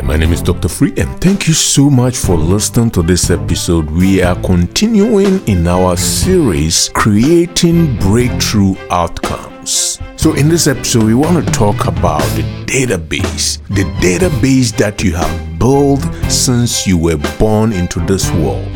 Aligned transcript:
Hi, 0.00 0.06
my 0.06 0.16
name 0.16 0.32
is 0.32 0.40
Dr. 0.40 0.68
Free, 0.68 0.94
and 0.96 1.20
thank 1.20 1.46
you 1.46 1.52
so 1.52 1.90
much 1.90 2.16
for 2.16 2.34
listening 2.34 2.90
to 2.92 3.02
this 3.02 3.28
episode. 3.28 3.90
We 3.90 4.22
are 4.22 4.34
continuing 4.36 5.46
in 5.46 5.66
our 5.66 5.94
series, 5.98 6.88
Creating 6.94 7.98
Breakthrough 7.98 8.76
Outcomes. 8.88 9.98
So, 10.16 10.32
in 10.32 10.48
this 10.48 10.68
episode, 10.68 11.02
we 11.02 11.12
want 11.12 11.44
to 11.44 11.52
talk 11.52 11.86
about 11.86 12.22
the 12.34 12.42
database, 12.64 13.58
the 13.68 13.84
database 14.00 14.74
that 14.78 15.04
you 15.04 15.14
have 15.16 15.58
built 15.58 16.00
since 16.30 16.86
you 16.86 16.96
were 16.96 17.20
born 17.38 17.74
into 17.74 18.00
this 18.06 18.32
world. 18.32 18.72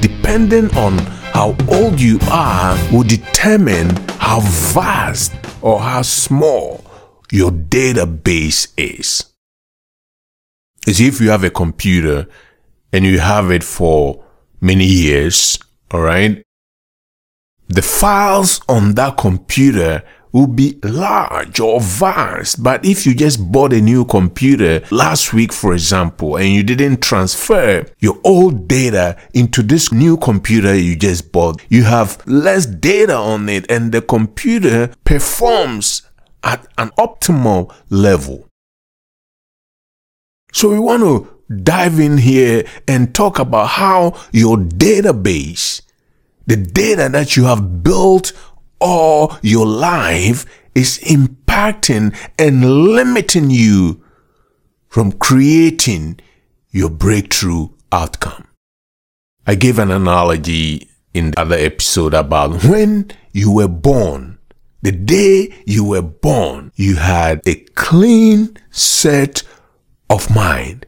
Depending 0.00 0.76
on 0.76 0.98
how 1.32 1.54
old 1.70 2.00
you 2.00 2.18
are, 2.28 2.76
will 2.92 3.04
determine 3.04 3.90
how 4.18 4.40
vast 4.74 5.32
or 5.62 5.78
how 5.78 6.02
small 6.02 6.84
your 7.30 7.52
database 7.52 8.66
is 8.76 9.29
is 10.86 11.00
if 11.00 11.20
you 11.20 11.30
have 11.30 11.44
a 11.44 11.50
computer 11.50 12.26
and 12.92 13.04
you 13.04 13.18
have 13.18 13.50
it 13.50 13.64
for 13.64 14.24
many 14.60 14.84
years, 14.84 15.58
all 15.90 16.00
right? 16.00 16.42
The 17.68 17.82
files 17.82 18.60
on 18.68 18.94
that 18.94 19.16
computer 19.16 20.02
will 20.32 20.46
be 20.46 20.78
large 20.82 21.60
or 21.60 21.80
vast. 21.80 22.62
But 22.62 22.84
if 22.84 23.06
you 23.06 23.14
just 23.14 23.50
bought 23.50 23.72
a 23.72 23.80
new 23.80 24.04
computer 24.04 24.82
last 24.90 25.32
week, 25.32 25.52
for 25.52 25.72
example, 25.72 26.36
and 26.36 26.48
you 26.48 26.62
didn't 26.62 27.00
transfer 27.00 27.84
your 27.98 28.18
old 28.24 28.68
data 28.68 29.16
into 29.34 29.62
this 29.62 29.92
new 29.92 30.16
computer 30.16 30.74
you 30.74 30.96
just 30.96 31.32
bought, 31.32 31.60
you 31.68 31.84
have 31.84 32.24
less 32.26 32.66
data 32.66 33.16
on 33.16 33.48
it 33.48 33.70
and 33.70 33.92
the 33.92 34.02
computer 34.02 34.90
performs 35.04 36.02
at 36.42 36.66
an 36.78 36.90
optimal 36.98 37.72
level. 37.90 38.49
So 40.52 40.70
we 40.70 40.78
want 40.78 41.02
to 41.02 41.54
dive 41.62 41.98
in 41.98 42.18
here 42.18 42.64
and 42.86 43.14
talk 43.14 43.38
about 43.38 43.68
how 43.68 44.16
your 44.32 44.56
database, 44.56 45.82
the 46.46 46.56
data 46.56 47.08
that 47.10 47.36
you 47.36 47.44
have 47.44 47.82
built 47.82 48.32
all 48.80 49.36
your 49.42 49.66
life 49.66 50.46
is 50.74 50.98
impacting 51.00 52.16
and 52.38 52.64
limiting 52.64 53.50
you 53.50 54.02
from 54.88 55.12
creating 55.12 56.20
your 56.70 56.90
breakthrough 56.90 57.68
outcome. 57.92 58.46
I 59.46 59.54
gave 59.54 59.78
an 59.78 59.90
analogy 59.90 60.88
in 61.12 61.32
the 61.32 61.40
other 61.40 61.56
episode 61.56 62.14
about 62.14 62.64
when 62.64 63.10
you 63.32 63.52
were 63.52 63.68
born. 63.68 64.38
The 64.82 64.92
day 64.92 65.54
you 65.66 65.84
were 65.84 66.02
born, 66.02 66.72
you 66.74 66.96
had 66.96 67.42
a 67.46 67.56
clean 67.74 68.56
set 68.70 69.42
of 70.10 70.34
mind. 70.34 70.86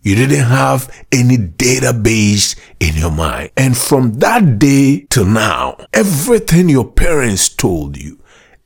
You 0.00 0.16
didn't 0.16 0.46
have 0.46 0.90
any 1.12 1.36
database 1.36 2.58
in 2.80 2.96
your 2.96 3.12
mind. 3.12 3.50
And 3.56 3.76
from 3.76 4.14
that 4.14 4.58
day 4.58 5.06
till 5.10 5.26
now, 5.26 5.76
everything 5.92 6.68
your 6.68 6.90
parents 6.90 7.48
told 7.48 7.96
you, 7.96 8.18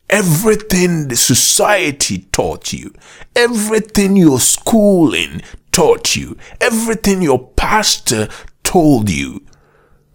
everything 0.09 1.09
the 1.09 1.17
society 1.17 2.27
taught 2.33 2.73
you, 2.73 2.95
everything 3.35 4.17
your 4.17 4.41
schooling 4.41 5.43
taught 5.73 6.17
you, 6.17 6.39
everything 6.59 7.21
your 7.21 7.49
pastor 7.51 8.29
told 8.63 9.11
you 9.11 9.45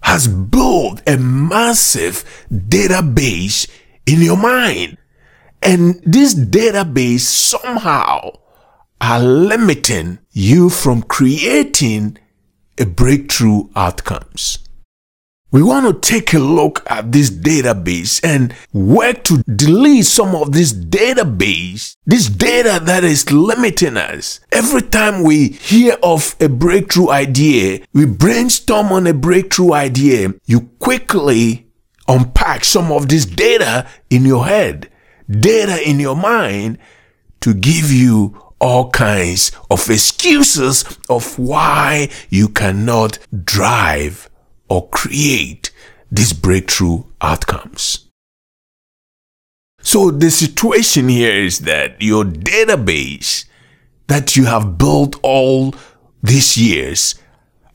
has 0.01 0.27
built 0.27 1.03
a 1.05 1.17
massive 1.17 2.23
database 2.51 3.69
in 4.07 4.21
your 4.21 4.37
mind. 4.37 4.97
And 5.61 6.01
this 6.03 6.33
database 6.33 7.19
somehow 7.19 8.40
are 9.01 9.19
limiting 9.19 10.19
you 10.31 10.69
from 10.69 11.01
creating 11.01 12.17
a 12.79 12.85
breakthrough 12.85 13.63
outcomes. 13.75 14.59
We 15.51 15.61
want 15.61 15.85
to 15.85 16.09
take 16.09 16.33
a 16.33 16.39
look 16.39 16.81
at 16.89 17.11
this 17.11 17.29
database 17.29 18.23
and 18.23 18.55
work 18.71 19.23
to 19.25 19.43
delete 19.43 20.05
some 20.05 20.33
of 20.33 20.53
this 20.53 20.71
database, 20.71 21.97
this 22.05 22.29
data 22.29 22.79
that 22.85 23.03
is 23.03 23.29
limiting 23.31 23.97
us. 23.97 24.39
Every 24.51 24.83
time 24.83 25.23
we 25.23 25.49
hear 25.49 25.97
of 26.01 26.37
a 26.39 26.47
breakthrough 26.47 27.09
idea, 27.09 27.81
we 27.91 28.05
brainstorm 28.05 28.93
on 28.93 29.07
a 29.07 29.13
breakthrough 29.13 29.73
idea, 29.73 30.33
you 30.45 30.69
quickly 30.79 31.67
unpack 32.07 32.63
some 32.63 32.91
of 32.91 33.09
this 33.09 33.25
data 33.25 33.87
in 34.09 34.23
your 34.23 34.45
head, 34.45 34.89
data 35.27 35.81
in 35.85 35.99
your 35.99 36.15
mind 36.15 36.77
to 37.41 37.53
give 37.53 37.91
you 37.91 38.50
all 38.61 38.89
kinds 38.91 39.51
of 39.69 39.89
excuses 39.89 40.85
of 41.09 41.37
why 41.37 42.09
you 42.29 42.47
cannot 42.47 43.17
drive 43.43 44.29
or 44.69 44.87
create 44.89 45.71
these 46.11 46.31
breakthrough 46.31 47.03
outcomes. 47.19 48.07
So 49.81 50.11
the 50.11 50.29
situation 50.29 51.09
here 51.09 51.33
is 51.33 51.59
that 51.59 52.01
your 52.01 52.23
database 52.23 53.45
that 54.07 54.35
you 54.35 54.45
have 54.45 54.77
built 54.77 55.15
all 55.23 55.73
these 56.21 56.55
years 56.55 57.15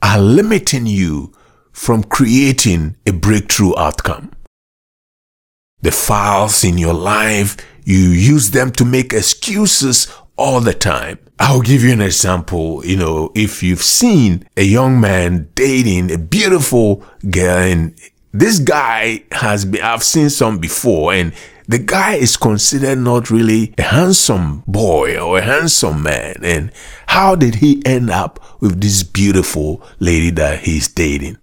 are 0.01 0.19
limiting 0.19 0.85
you 0.85 1.33
from 1.73 2.03
creating 2.03 2.95
a 3.05 3.11
breakthrough 3.11 3.75
outcome. 3.77 4.31
The 5.81 5.91
files 5.91 6.63
in 6.63 6.77
your 6.77 6.93
life, 6.93 7.57
you 7.83 7.97
use 7.97 8.51
them 8.51 8.71
to 8.71 8.85
make 8.85 9.13
excuses 9.13 10.07
all 10.37 10.61
the 10.61 10.73
time. 10.73 11.19
I'll 11.39 11.61
give 11.61 11.83
you 11.83 11.91
an 11.91 12.01
example. 12.01 12.85
You 12.85 12.97
know, 12.97 13.31
if 13.35 13.61
you've 13.61 13.83
seen 13.83 14.47
a 14.55 14.63
young 14.63 14.99
man 14.99 15.49
dating 15.55 16.11
a 16.11 16.17
beautiful 16.17 17.03
girl 17.29 17.57
and 17.57 17.99
this 18.31 18.59
guy 18.59 19.23
has 19.31 19.65
been, 19.65 19.81
I've 19.81 20.03
seen 20.03 20.29
some 20.29 20.59
before 20.59 21.13
and 21.13 21.33
the 21.67 21.79
guy 21.79 22.15
is 22.15 22.37
considered 22.37 22.99
not 22.99 23.29
really 23.29 23.73
a 23.77 23.81
handsome 23.83 24.63
boy 24.67 25.19
or 25.19 25.39
a 25.39 25.41
handsome 25.41 26.01
man. 26.01 26.37
And 26.41 26.71
how 27.07 27.35
did 27.35 27.55
he 27.55 27.81
end 27.85 28.09
up 28.09 28.61
with 28.61 28.79
this 28.79 29.03
beautiful 29.03 29.81
lady 29.99 30.29
that 30.31 30.59
he's 30.59 30.87
dating? 30.87 31.37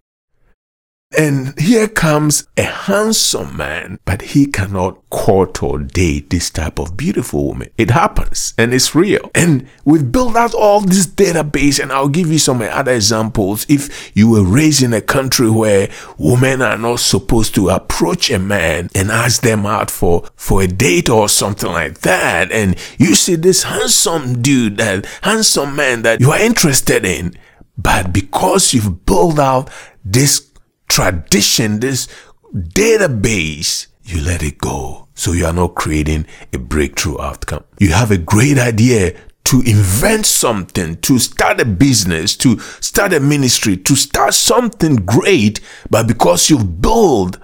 And 1.17 1.59
here 1.61 1.89
comes 1.89 2.49
a 2.57 2.63
handsome 2.63 3.57
man, 3.57 3.99
but 4.05 4.23
he 4.23 4.47
cannot 4.47 4.99
court 5.11 5.63
or 5.63 5.79
date 5.79 6.31
this 6.31 6.51
type 6.51 6.79
of 6.79 6.97
beautiful 6.97 7.47
woman. 7.47 7.69
It 7.79 7.91
happens 7.91 8.53
and 8.59 8.75
it's 8.75 8.95
real. 8.95 9.31
And 9.35 9.69
we've 9.85 10.11
built 10.11 10.35
out 10.35 10.55
all 10.55 10.81
this 10.81 11.07
database, 11.07 11.81
and 11.81 11.93
I'll 11.93 12.09
give 12.09 12.33
you 12.33 12.39
some 12.39 12.61
other 12.63 12.93
examples. 12.93 13.65
If 13.69 14.17
you 14.17 14.29
were 14.31 14.43
raised 14.43 14.83
in 14.83 14.93
a 14.93 15.01
country 15.01 15.49
where 15.49 15.89
women 16.19 16.63
are 16.63 16.79
not 16.79 17.01
supposed 17.01 17.55
to 17.55 17.69
approach 17.69 18.31
a 18.31 18.39
man 18.39 18.91
and 18.95 19.11
ask 19.11 19.43
them 19.43 19.67
out 19.67 19.91
for, 19.91 20.29
for 20.35 20.63
a 20.63 20.67
date 20.67 21.09
or 21.09 21.29
something 21.29 21.71
like 21.71 22.01
that, 22.01 22.51
and 22.51 22.77
you 22.99 23.15
see 23.15 23.37
this 23.37 23.63
handsome 23.63 24.43
dude, 24.43 24.79
that 24.79 25.07
handsome 25.23 25.77
man 25.77 26.03
that 26.03 26.21
you 26.21 26.33
are 26.33 26.41
interested 26.41 27.05
in, 27.05 27.35
but 27.79 28.13
because 28.13 28.75
you've 28.75 29.07
built 29.07 29.39
out 29.39 29.71
this 30.05 30.51
tradition, 30.95 31.81
this 31.81 32.07
database, 32.55 33.89
you 34.05 34.23
let 34.23 34.45
it 34.45 34.59
go. 34.59 35.09
So 35.17 35.33
you 35.33 35.45
are 35.45 35.53
not 35.53 35.75
creating 35.75 36.25
a 36.53 36.59
breakthrough 36.59 37.21
outcome. 37.21 37.65
You 37.81 37.89
have 37.89 38.13
a 38.13 38.17
great 38.17 38.59
idea 38.59 39.17
to 39.47 39.61
invent 39.63 40.25
something, 40.25 40.97
to 40.99 41.19
start 41.19 41.61
a 41.61 41.65
business, 41.65 42.37
to 42.37 42.61
start 42.81 43.13
a 43.13 43.19
ministry, 43.19 43.77
to 43.77 43.97
start 43.97 44.35
something 44.35 44.95
great, 44.95 45.61
but 45.91 46.07
because 46.07 46.49
you've 46.49 46.81
built 46.81 47.39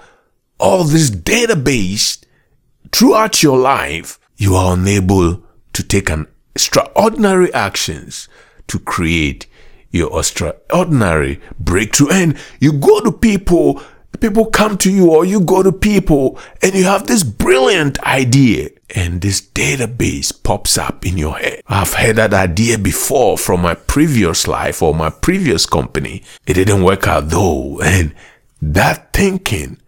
all 0.61 0.85
this 0.85 1.11
database 1.11 2.23
throughout 2.93 3.43
your 3.43 3.59
life, 3.59 4.21
you 4.37 4.55
are 4.55 4.75
unable 4.75 5.43
to 5.73 5.83
take 5.83 6.09
an 6.09 6.29
extraordinary 6.55 7.53
actions 7.53 8.29
to 8.69 8.79
create 8.79 9.49
your 9.91 10.19
extraordinary 10.19 11.41
breakthrough. 11.59 12.11
And 12.11 12.39
you 12.61 12.73
go 12.73 13.01
to 13.01 13.13
people, 13.13 13.83
people 14.21 14.47
come 14.47 14.77
to 14.79 14.91
you, 14.91 15.11
or 15.11 15.25
you 15.25 15.41
go 15.41 15.63
to 15.63 15.73
people, 15.73 16.39
and 16.63 16.75
you 16.75 16.85
have 16.85 17.07
this 17.07 17.23
brilliant 17.23 17.99
idea. 18.03 18.71
And 18.95 19.21
this 19.21 19.41
database 19.41 20.33
pops 20.43 20.77
up 20.77 21.07
in 21.07 21.17
your 21.17 21.37
head. 21.39 21.63
I've 21.69 21.95
had 21.95 22.17
that 22.17 22.35
idea 22.35 22.77
before 22.77 23.39
from 23.39 23.63
my 23.63 23.75
previous 23.75 24.49
life 24.49 24.83
or 24.83 24.95
my 24.95 25.11
previous 25.11 25.65
company. 25.65 26.25
It 26.47 26.55
didn't 26.55 26.83
work 26.83 27.07
out 27.07 27.29
though. 27.29 27.81
And 27.81 28.15
that 28.61 29.13
thinking 29.13 29.79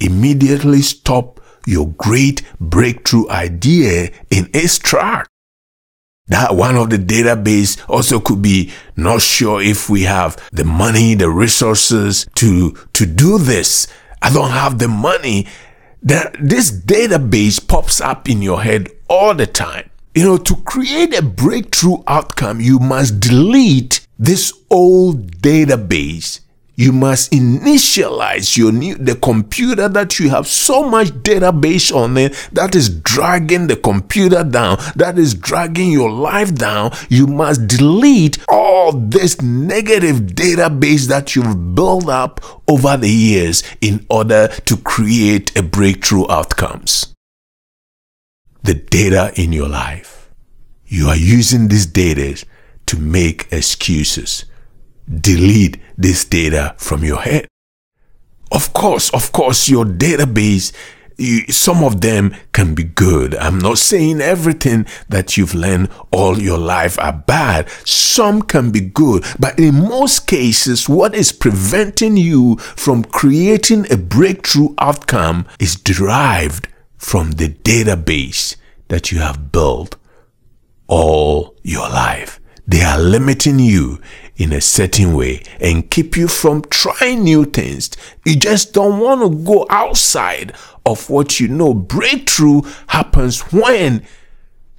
immediately 0.00 0.82
stop 0.82 1.40
your 1.66 1.88
great 1.88 2.42
breakthrough 2.58 3.28
idea 3.28 4.10
in 4.30 4.50
its 4.52 4.78
track. 4.78 5.28
That 6.28 6.54
one 6.54 6.76
of 6.76 6.90
the 6.90 6.98
database 6.98 7.78
also 7.88 8.20
could 8.20 8.42
be 8.42 8.70
not 8.96 9.22
sure 9.22 9.62
if 9.62 9.88
we 9.88 10.02
have 10.02 10.36
the 10.52 10.64
money, 10.64 11.14
the 11.14 11.30
resources 11.30 12.26
to, 12.36 12.72
to 12.92 13.06
do 13.06 13.38
this. 13.38 13.88
I 14.20 14.30
don't 14.32 14.50
have 14.50 14.78
the 14.78 14.88
money. 14.88 15.46
That 16.02 16.36
this 16.38 16.70
database 16.70 17.66
pops 17.66 18.00
up 18.00 18.28
in 18.28 18.42
your 18.42 18.62
head 18.62 18.88
all 19.08 19.34
the 19.34 19.46
time. 19.46 19.90
You 20.14 20.24
know, 20.24 20.36
to 20.38 20.56
create 20.56 21.16
a 21.16 21.22
breakthrough 21.22 22.02
outcome, 22.06 22.60
you 22.60 22.78
must 22.78 23.20
delete 23.20 24.06
this 24.18 24.52
old 24.70 25.40
database 25.40 26.40
you 26.78 26.92
must 26.92 27.32
initialize 27.32 28.56
your 28.56 28.70
new 28.70 28.94
the 28.94 29.16
computer 29.16 29.88
that 29.88 30.20
you 30.20 30.30
have 30.30 30.46
so 30.46 30.88
much 30.88 31.08
database 31.08 31.92
on 31.92 32.16
it 32.16 32.32
that 32.52 32.76
is 32.76 32.88
dragging 32.88 33.66
the 33.66 33.74
computer 33.74 34.44
down 34.44 34.78
that 34.94 35.18
is 35.18 35.34
dragging 35.34 35.90
your 35.90 36.08
life 36.08 36.54
down. 36.54 36.92
You 37.08 37.26
must 37.26 37.66
delete 37.66 38.38
all 38.48 38.92
this 38.92 39.42
negative 39.42 40.20
database 40.20 41.08
that 41.08 41.34
you've 41.34 41.74
built 41.74 42.08
up 42.08 42.40
over 42.68 42.96
the 42.96 43.10
years 43.10 43.64
in 43.80 44.06
order 44.08 44.46
to 44.46 44.76
create 44.76 45.58
a 45.58 45.64
breakthrough 45.64 46.30
outcomes. 46.30 47.12
The 48.62 48.74
data 48.74 49.32
in 49.34 49.52
your 49.52 49.68
life. 49.68 50.30
You 50.86 51.08
are 51.08 51.16
using 51.16 51.66
these 51.66 51.86
data 51.86 52.46
to 52.86 52.98
make 52.98 53.48
excuses 53.50 54.44
delete 55.08 55.78
this 55.96 56.24
data 56.24 56.74
from 56.78 57.04
your 57.04 57.20
head. 57.20 57.46
Of 58.50 58.72
course, 58.72 59.10
of 59.10 59.32
course, 59.32 59.68
your 59.68 59.84
database, 59.84 60.72
you, 61.18 61.40
some 61.48 61.84
of 61.84 62.00
them 62.00 62.34
can 62.52 62.74
be 62.74 62.84
good. 62.84 63.34
I'm 63.34 63.58
not 63.58 63.78
saying 63.78 64.20
everything 64.20 64.86
that 65.08 65.36
you've 65.36 65.54
learned 65.54 65.90
all 66.12 66.38
your 66.38 66.58
life 66.58 66.98
are 66.98 67.12
bad. 67.12 67.68
Some 67.84 68.42
can 68.42 68.70
be 68.70 68.80
good. 68.80 69.24
But 69.38 69.58
in 69.58 69.88
most 69.88 70.26
cases, 70.26 70.88
what 70.88 71.14
is 71.14 71.32
preventing 71.32 72.16
you 72.16 72.56
from 72.56 73.04
creating 73.04 73.90
a 73.92 73.96
breakthrough 73.96 74.74
outcome 74.78 75.46
is 75.60 75.74
derived 75.76 76.68
from 76.96 77.32
the 77.32 77.48
database 77.48 78.56
that 78.88 79.12
you 79.12 79.18
have 79.18 79.52
built 79.52 79.96
all 80.86 81.54
your 81.62 81.88
life. 81.88 82.37
They 82.68 82.82
are 82.82 82.98
limiting 82.98 83.58
you 83.58 83.98
in 84.36 84.52
a 84.52 84.60
certain 84.60 85.14
way 85.14 85.42
and 85.58 85.90
keep 85.90 86.18
you 86.18 86.28
from 86.28 86.60
trying 86.70 87.24
new 87.24 87.46
things. 87.46 87.90
You 88.26 88.36
just 88.36 88.74
don't 88.74 89.00
want 89.00 89.22
to 89.22 89.44
go 89.44 89.66
outside 89.70 90.52
of 90.84 91.08
what 91.08 91.40
you 91.40 91.48
know. 91.48 91.72
Breakthrough 91.72 92.60
happens 92.88 93.40
when 93.52 94.04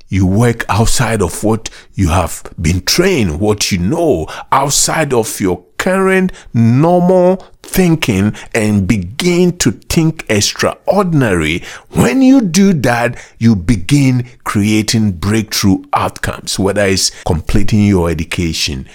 you 0.08 0.28
work 0.28 0.66
outside 0.70 1.24
of 1.24 1.44
what 1.44 1.72
you 1.96 2.10
have 2.10 2.44
been 2.62 2.82
trained, 2.82 3.40
what 3.40 3.72
you 3.72 3.80
know, 3.80 4.28
outside 4.52 5.12
of 5.12 5.40
your 5.42 5.66
current 5.80 6.32
normal 6.54 7.38
thinking 7.70 8.36
and 8.54 8.88
begin 8.88 9.58
to 9.60 9.72
think 9.72 10.26
extraordinary. 10.30 11.64
When 11.92 12.22
you 12.22 12.42
do 12.42 12.74
that, 12.74 13.18
you 13.38 13.56
begin 13.56 14.28
creating 14.44 15.14
breakthrough 15.14 15.84
outcomes, 15.94 16.58
whether 16.60 16.86
it's 16.86 17.12
completing 17.24 17.86
your 17.86 18.10
education, 18.10 18.88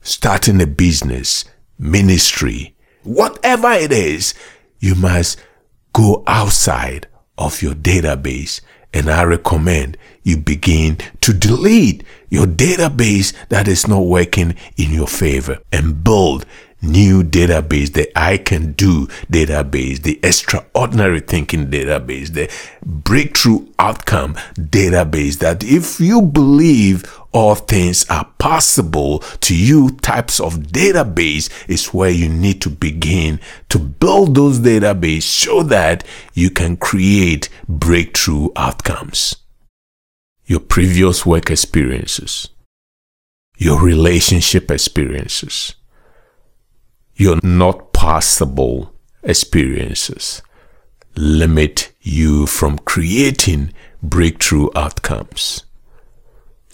starting 0.00 0.60
a 0.60 0.66
business, 0.66 1.44
ministry, 1.78 2.74
whatever 3.02 3.72
it 3.72 3.92
is, 3.92 4.34
you 4.80 4.94
must 4.94 5.38
go 5.92 6.24
outside 6.26 7.06
of 7.38 7.62
your 7.62 7.74
database. 7.74 8.60
And 8.94 9.08
I 9.08 9.24
recommend 9.24 9.96
you 10.22 10.36
begin 10.36 10.98
to 11.22 11.32
delete 11.32 12.04
your 12.28 12.46
database 12.46 13.32
that 13.48 13.66
is 13.66 13.88
not 13.88 14.00
working 14.00 14.54
in 14.76 14.92
your 14.92 15.06
favor 15.06 15.58
and 15.72 16.04
build 16.04 16.44
new 16.82 17.22
database, 17.22 17.92
the 17.92 18.10
I 18.16 18.36
can 18.36 18.72
do 18.72 19.06
database, 19.30 20.02
the 20.02 20.18
extraordinary 20.22 21.20
thinking 21.20 21.68
database, 21.68 22.32
the 22.32 22.50
breakthrough 22.84 23.66
outcome 23.78 24.34
database 24.54 25.38
that 25.38 25.62
if 25.62 26.00
you 26.00 26.20
believe 26.20 27.04
all 27.32 27.54
things 27.54 28.04
are 28.10 28.26
possible 28.38 29.20
to 29.40 29.56
you 29.56 29.90
types 30.02 30.38
of 30.38 30.54
database 30.58 31.48
is 31.68 31.86
where 31.86 32.10
you 32.10 32.28
need 32.28 32.60
to 32.60 32.68
begin 32.68 33.40
to 33.70 33.78
build 33.78 34.34
those 34.34 34.60
database 34.60 35.22
so 35.22 35.62
that 35.62 36.04
you 36.34 36.50
can 36.50 36.76
create 36.76 37.48
breakthrough 37.68 38.48
outcomes. 38.56 39.36
Your 40.44 40.60
previous 40.60 41.24
work 41.24 41.50
experiences, 41.50 42.50
your 43.56 43.80
relationship 43.80 44.70
experiences, 44.70 45.76
your 47.16 47.38
not 47.42 47.92
possible 47.92 48.92
experiences 49.22 50.42
limit 51.16 51.92
you 52.00 52.46
from 52.46 52.78
creating 52.78 53.72
breakthrough 54.02 54.68
outcomes. 54.74 55.64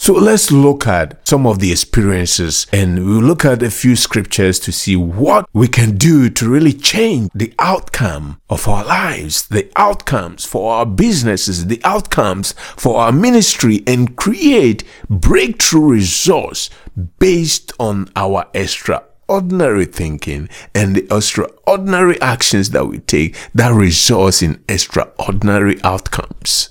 So 0.00 0.12
let's 0.12 0.52
look 0.52 0.86
at 0.86 1.26
some 1.26 1.44
of 1.44 1.58
the 1.58 1.72
experiences 1.72 2.68
and 2.72 3.04
we'll 3.04 3.20
look 3.20 3.44
at 3.44 3.64
a 3.64 3.70
few 3.70 3.96
scriptures 3.96 4.60
to 4.60 4.70
see 4.70 4.94
what 4.94 5.48
we 5.52 5.66
can 5.66 5.98
do 5.98 6.30
to 6.30 6.48
really 6.48 6.72
change 6.72 7.30
the 7.34 7.52
outcome 7.58 8.40
of 8.48 8.68
our 8.68 8.84
lives, 8.84 9.48
the 9.48 9.68
outcomes 9.74 10.44
for 10.44 10.72
our 10.72 10.86
businesses, 10.86 11.66
the 11.66 11.80
outcomes 11.82 12.52
for 12.76 13.00
our 13.00 13.10
ministry 13.10 13.82
and 13.88 14.16
create 14.16 14.84
breakthrough 15.10 15.90
results 15.90 16.70
based 17.18 17.72
on 17.80 18.08
our 18.14 18.46
extraordinary 18.54 19.17
thinking 19.28 20.48
and 20.74 20.96
the 20.96 21.14
extraordinary 21.14 22.20
actions 22.20 22.70
that 22.70 22.86
we 22.86 22.98
take 22.98 23.36
that 23.54 23.72
results 23.72 24.42
in 24.42 24.62
extraordinary 24.68 25.80
outcomes. 25.82 26.70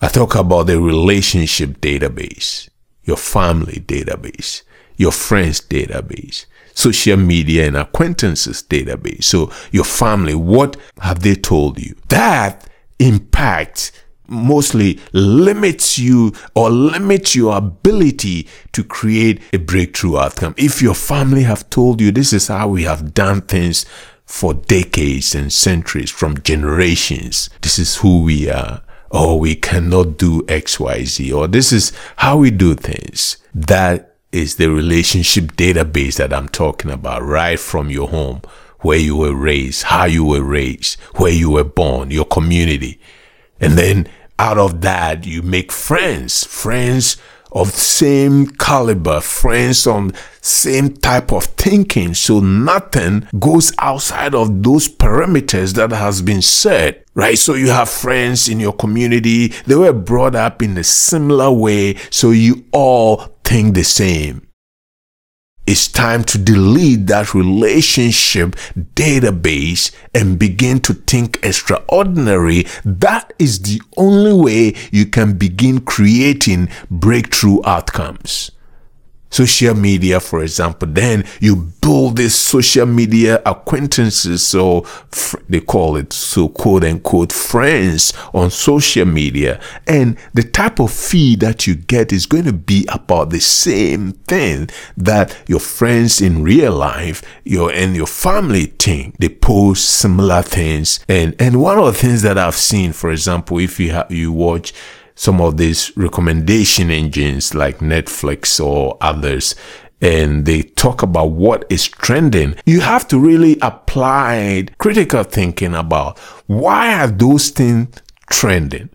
I 0.00 0.08
talk 0.08 0.34
about 0.34 0.66
the 0.66 0.80
relationship 0.80 1.80
database, 1.80 2.68
your 3.04 3.16
family 3.16 3.80
database, 3.80 4.62
your 4.96 5.12
friends 5.12 5.60
database, 5.60 6.46
social 6.74 7.16
media 7.16 7.66
and 7.66 7.76
acquaintances 7.76 8.62
database. 8.62 9.24
So 9.24 9.50
your 9.70 9.84
family, 9.84 10.34
what 10.34 10.76
have 11.00 11.20
they 11.20 11.34
told 11.34 11.78
you? 11.78 11.96
That 12.08 12.68
impacts 12.98 13.92
mostly 14.30 15.00
limits 15.12 15.98
you 15.98 16.32
or 16.54 16.70
limits 16.70 17.34
your 17.34 17.56
ability 17.56 18.48
to 18.72 18.84
create 18.84 19.42
a 19.52 19.58
breakthrough 19.58 20.18
outcome. 20.18 20.54
If 20.56 20.80
your 20.80 20.94
family 20.94 21.42
have 21.42 21.68
told 21.70 22.00
you 22.00 22.10
this 22.12 22.32
is 22.32 22.48
how 22.48 22.68
we 22.68 22.84
have 22.84 23.12
done 23.12 23.42
things 23.42 23.84
for 24.24 24.54
decades 24.54 25.34
and 25.34 25.52
centuries 25.52 26.10
from 26.10 26.40
generations, 26.42 27.50
this 27.60 27.78
is 27.78 27.96
who 27.96 28.22
we 28.22 28.48
are 28.48 28.82
or 29.10 29.40
we 29.40 29.56
cannot 29.56 30.16
do 30.16 30.42
XYZ, 30.42 31.34
or 31.36 31.48
this 31.48 31.72
is 31.72 31.92
how 32.16 32.36
we 32.38 32.50
do 32.50 32.74
things. 32.74 33.38
That 33.54 34.14
is 34.32 34.56
the 34.56 34.70
relationship 34.70 35.52
database 35.56 36.16
that 36.16 36.32
I'm 36.32 36.48
talking 36.48 36.90
about, 36.90 37.22
right 37.22 37.58
from 37.58 37.90
your 37.90 38.08
home, 38.08 38.42
where 38.80 38.98
you 38.98 39.16
were 39.16 39.34
raised, 39.34 39.84
how 39.84 40.04
you 40.04 40.24
were 40.24 40.44
raised, 40.44 41.00
where 41.16 41.32
you 41.32 41.50
were 41.50 41.64
born, 41.64 42.10
your 42.10 42.24
community. 42.24 43.00
And 43.58 43.76
then 43.76 44.08
out 44.40 44.56
of 44.56 44.80
that, 44.80 45.26
you 45.26 45.42
make 45.42 45.70
friends, 45.70 46.44
friends 46.44 47.18
of 47.52 47.70
same 47.72 48.46
caliber, 48.46 49.20
friends 49.20 49.86
on 49.86 50.12
same 50.40 50.94
type 50.94 51.30
of 51.30 51.44
thinking. 51.44 52.14
So 52.14 52.40
nothing 52.40 53.28
goes 53.38 53.70
outside 53.78 54.34
of 54.34 54.62
those 54.62 54.88
parameters 54.88 55.74
that 55.74 55.90
has 55.92 56.22
been 56.22 56.40
set, 56.40 57.04
right? 57.14 57.36
So 57.36 57.52
you 57.52 57.68
have 57.68 57.90
friends 57.90 58.48
in 58.48 58.60
your 58.60 58.72
community. 58.72 59.48
They 59.66 59.74
were 59.74 59.92
brought 59.92 60.34
up 60.34 60.62
in 60.62 60.78
a 60.78 60.84
similar 60.84 61.52
way. 61.52 61.96
So 62.08 62.30
you 62.30 62.64
all 62.72 63.36
think 63.44 63.74
the 63.74 63.84
same. 63.84 64.49
It's 65.70 65.86
time 65.86 66.24
to 66.24 66.36
delete 66.36 67.06
that 67.06 67.32
relationship 67.32 68.56
database 68.96 69.92
and 70.12 70.36
begin 70.36 70.80
to 70.80 70.94
think 70.94 71.38
extraordinary. 71.44 72.66
That 72.84 73.32
is 73.38 73.60
the 73.60 73.80
only 73.96 74.32
way 74.32 74.74
you 74.90 75.06
can 75.06 75.38
begin 75.38 75.82
creating 75.82 76.70
breakthrough 76.90 77.60
outcomes 77.64 78.50
social 79.30 79.74
media, 79.74 80.20
for 80.20 80.42
example, 80.42 80.88
then 80.90 81.24
you 81.40 81.56
build 81.80 82.16
these 82.16 82.34
social 82.34 82.86
media 82.86 83.40
acquaintances. 83.46 84.46
So 84.46 84.86
they 85.48 85.60
call 85.60 85.96
it 85.96 86.12
so 86.12 86.48
quote 86.48 86.84
unquote 86.84 87.32
friends 87.32 88.12
on 88.34 88.50
social 88.50 89.06
media. 89.06 89.60
And 89.86 90.18
the 90.34 90.42
type 90.42 90.80
of 90.80 90.92
feed 90.92 91.40
that 91.40 91.66
you 91.66 91.74
get 91.76 92.12
is 92.12 92.26
going 92.26 92.44
to 92.44 92.52
be 92.52 92.86
about 92.88 93.30
the 93.30 93.40
same 93.40 94.12
thing 94.12 94.68
that 94.96 95.36
your 95.46 95.60
friends 95.60 96.20
in 96.20 96.42
real 96.42 96.72
life, 96.72 97.22
your 97.44 97.72
and 97.72 97.94
your 97.96 98.06
family 98.06 98.66
think. 98.66 99.16
They 99.18 99.28
post 99.28 99.84
similar 99.88 100.42
things. 100.42 101.00
And, 101.08 101.34
and 101.40 101.62
one 101.62 101.78
of 101.78 101.86
the 101.86 101.92
things 101.92 102.22
that 102.22 102.36
I've 102.36 102.56
seen, 102.56 102.92
for 102.92 103.10
example, 103.10 103.58
if 103.58 103.78
you 103.78 103.92
have, 103.92 104.10
you 104.10 104.32
watch 104.32 104.72
some 105.20 105.38
of 105.38 105.58
these 105.58 105.94
recommendation 105.98 106.90
engines 106.90 107.54
like 107.54 107.80
Netflix 107.80 108.58
or 108.58 108.96
others, 109.02 109.54
and 110.00 110.46
they 110.46 110.62
talk 110.62 111.02
about 111.02 111.32
what 111.32 111.66
is 111.68 111.86
trending, 111.86 112.56
you 112.64 112.80
have 112.80 113.06
to 113.08 113.18
really 113.18 113.58
apply 113.60 114.64
critical 114.78 115.22
thinking 115.22 115.74
about 115.74 116.18
why 116.46 116.94
are 116.94 117.06
those 117.06 117.50
things 117.50 118.00
trending? 118.30 118.88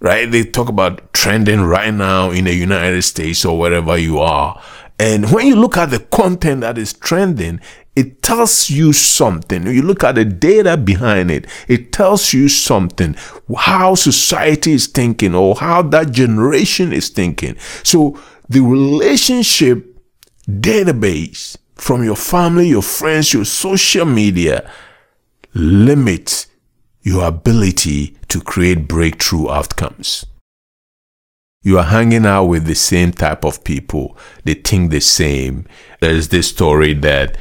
right? 0.00 0.30
They 0.30 0.42
talk 0.44 0.68
about 0.68 1.14
trending 1.14 1.62
right 1.62 1.94
now 1.94 2.30
in 2.30 2.44
the 2.44 2.52
United 2.52 3.00
States 3.02 3.44
or 3.44 3.58
wherever 3.58 3.96
you 3.96 4.18
are. 4.18 4.60
And 4.98 5.32
when 5.32 5.46
you 5.46 5.56
look 5.56 5.78
at 5.78 5.90
the 5.90 6.00
content 6.00 6.60
that 6.60 6.76
is 6.76 6.92
trending, 6.92 7.60
it 7.96 8.22
tells 8.22 8.70
you 8.70 8.92
something. 8.92 9.66
You 9.66 9.82
look 9.82 10.02
at 10.02 10.16
the 10.16 10.24
data 10.24 10.76
behind 10.76 11.30
it, 11.30 11.46
it 11.68 11.92
tells 11.92 12.32
you 12.32 12.48
something, 12.48 13.16
how 13.56 13.94
society 13.94 14.72
is 14.72 14.86
thinking 14.86 15.34
or 15.34 15.54
how 15.56 15.82
that 15.82 16.10
generation 16.10 16.92
is 16.92 17.08
thinking. 17.08 17.56
So 17.82 18.18
the 18.48 18.60
relationship 18.60 19.96
database 20.48 21.56
from 21.76 22.04
your 22.04 22.16
family, 22.16 22.68
your 22.68 22.82
friends, 22.82 23.32
your 23.32 23.44
social 23.44 24.04
media 24.04 24.70
limits 25.54 26.48
your 27.02 27.26
ability 27.26 28.16
to 28.28 28.40
create 28.40 28.88
breakthrough 28.88 29.50
outcomes. 29.50 30.26
You 31.62 31.78
are 31.78 31.84
hanging 31.84 32.26
out 32.26 32.44
with 32.44 32.66
the 32.66 32.74
same 32.74 33.12
type 33.12 33.44
of 33.44 33.64
people. 33.64 34.18
They 34.44 34.54
think 34.54 34.90
the 34.90 35.00
same. 35.00 35.66
There's 36.00 36.28
this 36.28 36.48
story 36.48 36.92
that 36.94 37.38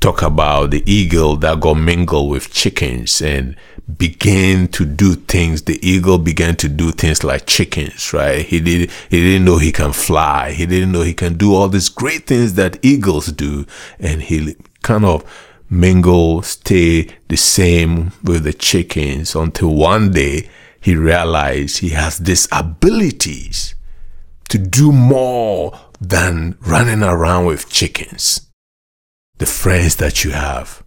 talk 0.00 0.22
about 0.22 0.70
the 0.70 0.82
eagle 0.90 1.36
that 1.36 1.60
got 1.60 1.74
mingled 1.74 2.30
with 2.30 2.52
chickens 2.52 3.20
and 3.20 3.56
began 3.98 4.68
to 4.68 4.84
do 4.84 5.14
things. 5.14 5.62
The 5.62 5.78
eagle 5.86 6.18
began 6.18 6.56
to 6.56 6.68
do 6.68 6.90
things 6.92 7.24
like 7.24 7.46
chickens, 7.46 8.12
right? 8.12 8.44
He 8.44 8.60
did, 8.60 8.90
he 9.10 9.20
didn't 9.22 9.44
know 9.44 9.58
he 9.58 9.72
can 9.72 9.92
fly. 9.92 10.52
He 10.52 10.66
didn't 10.66 10.92
know 10.92 11.02
he 11.02 11.14
can 11.14 11.34
do 11.34 11.54
all 11.54 11.68
these 11.68 11.88
great 11.88 12.26
things 12.26 12.54
that 12.54 12.84
eagles 12.84 13.26
do. 13.26 13.66
And 13.98 14.22
he 14.22 14.56
kind 14.82 15.04
of 15.04 15.24
mingle, 15.70 16.42
stay 16.42 17.08
the 17.28 17.36
same 17.36 18.12
with 18.22 18.44
the 18.44 18.52
chickens 18.52 19.34
until 19.34 19.74
one 19.74 20.12
day 20.12 20.48
he 20.80 20.94
realized 20.94 21.78
he 21.78 21.90
has 21.90 22.18
these 22.18 22.46
abilities 22.52 23.74
to 24.48 24.58
do 24.58 24.92
more 24.92 25.78
than 26.00 26.56
running 26.60 27.02
around 27.02 27.46
with 27.46 27.68
chickens. 27.68 28.45
The 29.38 29.46
friends 29.46 29.96
that 29.96 30.24
you 30.24 30.30
have, 30.30 30.82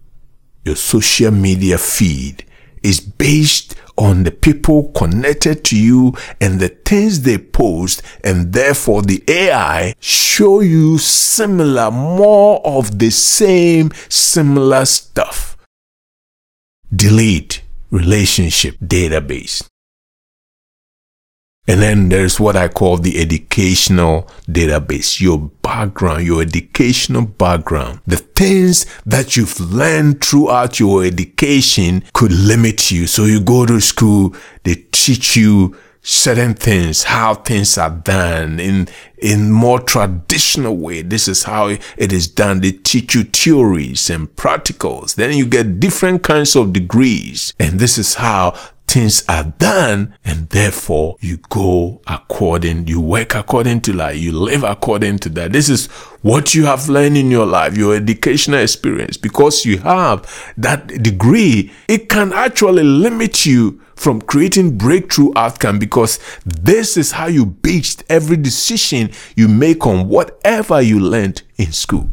your 0.64 0.76
social 0.76 1.32
media 1.32 1.78
feed 1.78 2.46
is 2.82 3.00
based 3.00 3.76
on 3.96 4.24
the 4.24 4.32
people 4.32 4.90
connected 4.94 5.64
to 5.66 5.78
you 5.78 6.14
and 6.40 6.60
the 6.60 6.70
things 6.70 7.22
they 7.22 7.38
post 7.38 8.02
and 8.24 8.54
therefore 8.54 9.02
the 9.02 9.22
AI 9.28 9.94
show 10.00 10.62
you 10.62 10.98
similar, 10.98 11.92
more 11.92 12.66
of 12.66 12.98
the 12.98 13.12
same 13.12 13.92
similar 14.08 14.86
stuff. 14.86 15.58
Delete 16.96 17.62
relationship 17.92 18.78
database. 18.80 19.68
And 21.70 21.84
then 21.84 22.10
there's 22.10 22.40
what 22.40 22.56
I 22.56 22.68
call 22.68 22.98
the 22.98 23.22
educational 23.22 24.28
database, 24.50 25.22
your 25.22 25.38
background, 25.62 26.26
your 26.26 26.42
educational 26.42 27.28
background. 27.28 28.00
The 28.08 28.18
things 28.18 28.88
that 29.06 29.38
you've 29.38 29.60
learned 29.60 30.26
throughout 30.26 30.80
your 30.80 31.04
education 31.04 32.06
could 32.14 32.32
limit 32.32 32.90
you. 32.90 33.06
So 33.06 33.26
you 33.26 33.40
go 33.40 33.68
to 33.68 33.80
school, 33.82 34.36
they 34.64 34.84
teach 34.92 35.36
you 35.36 35.78
certain 36.02 36.56
things, 36.56 37.04
how 37.04 37.36
things 37.36 37.78
are 37.78 37.92
done 37.92 38.60
in, 38.60 38.88
in 39.20 39.52
more 39.52 39.80
traditional 39.80 40.76
way. 40.76 41.04
This 41.04 41.28
is 41.28 41.44
how 41.44 41.68
it 41.68 42.12
is 42.12 42.28
done. 42.28 42.62
They 42.62 42.72
teach 42.72 43.14
you 43.14 43.26
theories 43.26 44.10
and 44.10 44.28
practicals. 44.36 45.14
Then 45.14 45.38
you 45.38 45.46
get 45.46 45.80
different 45.80 46.24
kinds 46.24 46.56
of 46.56 46.74
degrees. 46.74 47.54
And 47.60 47.80
this 47.80 48.00
is 48.00 48.16
how 48.16 48.58
things 48.90 49.24
are 49.30 49.44
done 49.60 50.16
and 50.26 50.50
therefore 50.50 51.16
you 51.20 51.38
go 51.50 52.02
according 52.08 52.88
you 52.88 53.00
work 53.00 53.36
according 53.36 53.80
to 53.80 53.94
that 53.94 54.18
you 54.18 54.32
live 54.32 54.64
according 54.64 55.20
to 55.20 55.30
that. 55.30 55.54
This 55.54 55.70
is 55.70 55.86
what 56.22 56.56
you 56.56 56.66
have 56.66 56.90
learned 56.90 57.16
in 57.18 57.30
your 57.30 57.46
life 57.46 57.78
your 57.78 57.96
educational 57.96 58.60
experience 58.60 59.16
because 59.18 59.66
you 59.66 59.78
have 59.80 60.54
that 60.58 60.88
degree. 61.04 61.72
It 61.88 62.10
can 62.10 62.34
actually 62.34 62.84
limit 62.84 63.46
you 63.46 63.80
from 63.96 64.22
creating 64.22 64.78
breakthrough 64.78 65.32
outcome 65.36 65.78
because 65.78 66.20
this 66.46 66.98
is 66.98 67.12
how 67.12 67.28
you 67.28 67.46
based 67.46 68.04
every 68.10 68.38
decision 68.38 69.12
you 69.36 69.48
make 69.48 69.86
on 69.86 70.08
whatever 70.08 70.82
you 70.82 71.00
learned 71.00 71.44
in 71.58 71.72
school. 71.74 72.10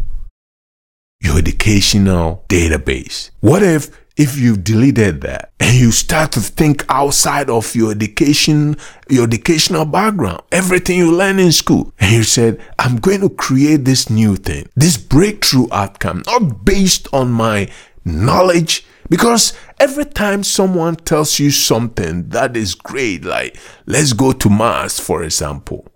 Your 1.20 1.38
educational 1.38 2.44
database. 2.48 3.30
What 3.40 3.62
if 3.62 3.88
if 4.16 4.38
you've 4.38 4.64
deleted 4.64 5.20
that 5.20 5.52
and 5.60 5.76
you 5.76 5.92
start 5.92 6.32
to 6.32 6.40
think 6.40 6.84
outside 6.88 7.50
of 7.50 7.74
your 7.74 7.90
education, 7.92 8.76
your 9.08 9.24
educational 9.24 9.84
background, 9.84 10.42
everything 10.50 10.98
you 10.98 11.14
learn 11.14 11.38
in 11.38 11.52
school, 11.52 11.92
and 11.98 12.12
you 12.12 12.22
said, 12.22 12.60
I'm 12.78 12.96
going 12.96 13.20
to 13.20 13.28
create 13.28 13.84
this 13.84 14.08
new 14.08 14.36
thing, 14.36 14.68
this 14.74 14.96
breakthrough 14.96 15.68
outcome, 15.70 16.22
not 16.26 16.64
based 16.64 17.08
on 17.12 17.30
my 17.30 17.70
knowledge, 18.04 18.86
because 19.10 19.52
every 19.78 20.06
time 20.06 20.42
someone 20.42 20.96
tells 20.96 21.38
you 21.38 21.50
something 21.50 22.30
that 22.30 22.56
is 22.56 22.74
great, 22.74 23.24
like 23.24 23.58
let's 23.84 24.14
go 24.14 24.32
to 24.32 24.48
Mars, 24.48 24.98
for 24.98 25.22
example, 25.22 25.86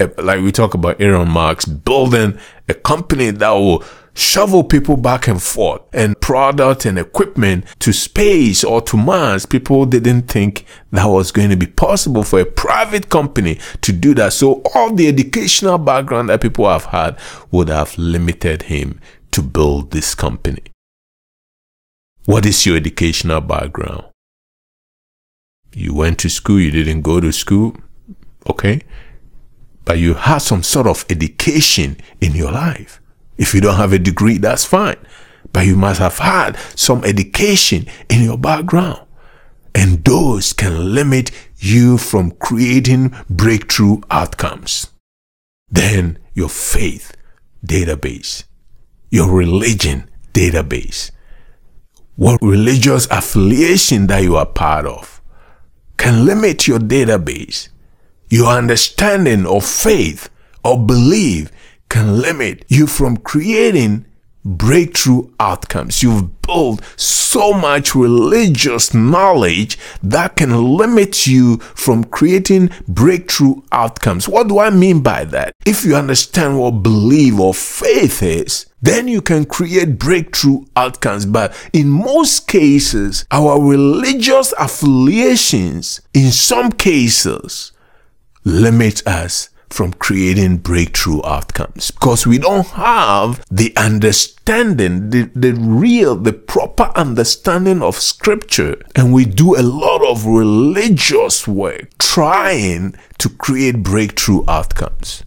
eh, 0.00 0.08
like 0.18 0.40
we 0.40 0.52
talk 0.52 0.74
about 0.74 1.00
Elon 1.00 1.28
Musk 1.28 1.68
building 1.84 2.38
a 2.68 2.74
company 2.74 3.30
that 3.30 3.50
will 3.50 3.84
shovel 4.16 4.64
people 4.64 4.96
back 4.96 5.28
and 5.28 5.42
forth 5.42 5.82
and 5.92 6.18
product 6.20 6.86
and 6.86 6.98
equipment 6.98 7.64
to 7.78 7.92
space 7.92 8.64
or 8.64 8.80
to 8.80 8.96
Mars. 8.96 9.44
People 9.44 9.84
didn't 9.84 10.22
think 10.22 10.64
that 10.90 11.04
was 11.04 11.30
going 11.30 11.50
to 11.50 11.56
be 11.56 11.66
possible 11.66 12.22
for 12.22 12.40
a 12.40 12.46
private 12.46 13.10
company 13.10 13.58
to 13.82 13.92
do 13.92 14.14
that. 14.14 14.32
So 14.32 14.62
all 14.74 14.94
the 14.94 15.08
educational 15.08 15.78
background 15.78 16.30
that 16.30 16.40
people 16.40 16.68
have 16.68 16.86
had 16.86 17.18
would 17.50 17.68
have 17.68 17.96
limited 17.98 18.62
him 18.62 19.00
to 19.32 19.42
build 19.42 19.90
this 19.90 20.14
company. 20.14 20.62
What 22.24 22.46
is 22.46 22.64
your 22.64 22.76
educational 22.76 23.42
background? 23.42 24.06
You 25.74 25.94
went 25.94 26.18
to 26.20 26.30
school, 26.30 26.58
you 26.58 26.70
didn't 26.70 27.02
go 27.02 27.20
to 27.20 27.30
school, 27.32 27.76
okay? 28.48 28.80
But 29.84 29.98
you 29.98 30.14
had 30.14 30.38
some 30.38 30.62
sort 30.62 30.86
of 30.86 31.04
education 31.10 31.98
in 32.20 32.32
your 32.32 32.50
life. 32.50 33.00
If 33.38 33.54
you 33.54 33.60
don't 33.60 33.76
have 33.76 33.92
a 33.92 33.98
degree, 33.98 34.38
that's 34.38 34.64
fine. 34.64 34.96
But 35.52 35.66
you 35.66 35.76
must 35.76 36.00
have 36.00 36.18
had 36.18 36.58
some 36.74 37.04
education 37.04 37.86
in 38.08 38.22
your 38.22 38.38
background. 38.38 39.00
And 39.74 40.04
those 40.04 40.52
can 40.52 40.94
limit 40.94 41.30
you 41.58 41.98
from 41.98 42.32
creating 42.32 43.14
breakthrough 43.28 44.00
outcomes. 44.10 44.88
Then 45.68 46.18
your 46.34 46.48
faith 46.48 47.14
database, 47.66 48.44
your 49.10 49.30
religion 49.30 50.08
database, 50.32 51.10
what 52.16 52.40
religious 52.40 53.06
affiliation 53.10 54.06
that 54.06 54.22
you 54.22 54.36
are 54.36 54.46
part 54.46 54.86
of 54.86 55.20
can 55.98 56.24
limit 56.24 56.66
your 56.66 56.78
database. 56.78 57.68
Your 58.28 58.48
understanding 58.48 59.46
of 59.46 59.64
faith 59.64 60.30
or 60.64 60.84
belief 60.84 61.50
can 61.88 62.20
limit 62.20 62.64
you 62.68 62.86
from 62.86 63.16
creating 63.16 64.06
breakthrough 64.46 65.28
outcomes. 65.40 66.02
You've 66.02 66.40
built 66.42 66.80
so 66.96 67.52
much 67.52 67.94
religious 67.94 68.94
knowledge 68.94 69.76
that 70.02 70.36
can 70.36 70.76
limit 70.76 71.26
you 71.26 71.58
from 71.58 72.04
creating 72.04 72.70
breakthrough 72.86 73.62
outcomes. 73.72 74.28
What 74.28 74.48
do 74.48 74.60
I 74.60 74.70
mean 74.70 75.02
by 75.02 75.24
that? 75.24 75.52
If 75.66 75.84
you 75.84 75.96
understand 75.96 76.58
what 76.60 76.82
belief 76.82 77.38
or 77.40 77.52
faith 77.54 78.22
is, 78.22 78.66
then 78.80 79.08
you 79.08 79.20
can 79.20 79.44
create 79.44 79.98
breakthrough 79.98 80.64
outcomes. 80.76 81.26
But 81.26 81.52
in 81.72 81.88
most 81.88 82.46
cases, 82.46 83.26
our 83.32 83.60
religious 83.60 84.54
affiliations, 84.58 86.00
in 86.14 86.30
some 86.30 86.70
cases, 86.70 87.72
limit 88.44 89.04
us 89.06 89.48
from 89.70 89.92
creating 89.94 90.58
breakthrough 90.58 91.20
outcomes 91.24 91.90
because 91.90 92.26
we 92.26 92.38
don't 92.38 92.66
have 92.68 93.44
the 93.50 93.76
understanding, 93.76 95.10
the, 95.10 95.30
the 95.34 95.52
real, 95.52 96.16
the 96.16 96.32
proper 96.32 96.92
understanding 96.94 97.82
of 97.82 97.96
scripture. 97.96 98.80
And 98.94 99.12
we 99.12 99.24
do 99.24 99.56
a 99.56 99.62
lot 99.62 100.06
of 100.06 100.24
religious 100.24 101.48
work 101.48 101.88
trying 101.98 102.94
to 103.18 103.28
create 103.28 103.82
breakthrough 103.82 104.44
outcomes. 104.48 105.24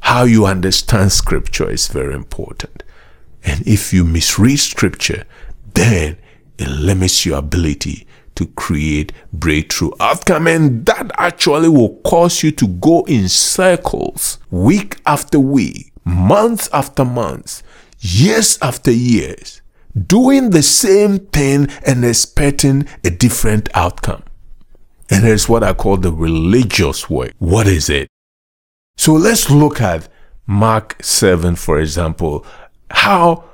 How 0.00 0.24
you 0.24 0.46
understand 0.46 1.12
scripture 1.12 1.70
is 1.70 1.88
very 1.88 2.14
important. 2.14 2.82
And 3.42 3.66
if 3.66 3.92
you 3.92 4.04
misread 4.04 4.60
scripture, 4.60 5.24
then 5.74 6.16
it 6.58 6.68
limits 6.68 7.26
your 7.26 7.38
ability 7.38 8.06
to 8.34 8.46
create 8.46 9.12
breakthrough 9.32 9.90
outcome 10.00 10.46
and 10.46 10.86
that 10.86 11.10
actually 11.18 11.68
will 11.68 11.96
cause 12.04 12.42
you 12.42 12.50
to 12.50 12.66
go 12.66 13.04
in 13.04 13.28
circles 13.28 14.38
week 14.50 14.98
after 15.06 15.38
week 15.38 15.92
month 16.04 16.68
after 16.72 17.04
month 17.04 17.62
years 18.00 18.58
after 18.60 18.90
years 18.90 19.62
doing 20.06 20.50
the 20.50 20.62
same 20.62 21.18
thing 21.18 21.68
and 21.86 22.04
expecting 22.04 22.86
a 23.04 23.10
different 23.10 23.68
outcome 23.74 24.22
And 25.10 25.24
there's 25.24 25.48
what 25.48 25.62
I 25.62 25.74
call 25.74 25.96
the 25.98 26.12
religious 26.12 27.10
work. 27.10 27.32
What 27.38 27.66
is 27.66 27.90
it? 27.90 28.08
So 28.96 29.12
let's 29.12 29.50
look 29.50 29.80
at 29.80 30.08
Mark 30.46 30.96
7, 31.02 31.56
for 31.56 31.80
example, 31.80 32.46
how 32.90 33.44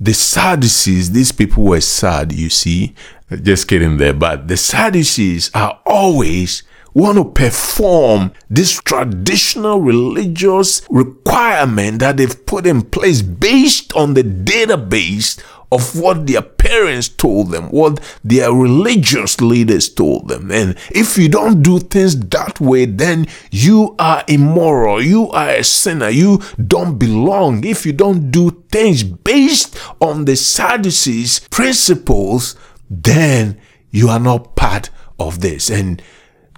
the 0.00 0.12
Sadducees, 0.12 1.12
these 1.12 1.32
people 1.32 1.64
were 1.64 1.80
sad, 1.80 2.32
you 2.32 2.50
see. 2.50 2.94
Just 3.30 3.66
kidding 3.66 3.96
there, 3.96 4.14
but 4.14 4.46
the 4.46 4.56
Sadducees 4.56 5.50
are 5.52 5.80
always 5.84 6.62
want 6.94 7.18
to 7.18 7.24
perform 7.24 8.32
this 8.48 8.80
traditional 8.80 9.80
religious 9.80 10.80
requirement 10.88 11.98
that 11.98 12.16
they've 12.16 12.46
put 12.46 12.66
in 12.66 12.82
place 12.82 13.20
based 13.20 13.92
on 13.94 14.14
the 14.14 14.22
database 14.22 15.42
of 15.72 15.98
what 15.98 16.26
their 16.26 16.40
parents 16.40 17.08
told 17.08 17.50
them, 17.50 17.64
what 17.70 18.00
their 18.22 18.52
religious 18.52 19.40
leaders 19.40 19.88
told 19.88 20.28
them. 20.28 20.50
And 20.50 20.76
if 20.90 21.18
you 21.18 21.28
don't 21.28 21.62
do 21.62 21.80
things 21.80 22.18
that 22.28 22.60
way, 22.60 22.84
then 22.86 23.26
you 23.50 23.96
are 23.98 24.24
immoral, 24.28 25.02
you 25.02 25.28
are 25.30 25.50
a 25.50 25.64
sinner, 25.64 26.08
you 26.08 26.40
don't 26.64 26.96
belong. 26.96 27.64
If 27.64 27.84
you 27.84 27.92
don't 27.92 28.30
do 28.30 28.64
things 28.70 29.02
based 29.02 29.76
on 30.00 30.24
the 30.24 30.36
Sadducees' 30.36 31.40
principles, 31.50 32.54
then 32.90 33.60
you 33.90 34.08
are 34.08 34.20
not 34.20 34.56
part 34.56 34.90
of 35.18 35.40
this. 35.40 35.70
And 35.70 36.02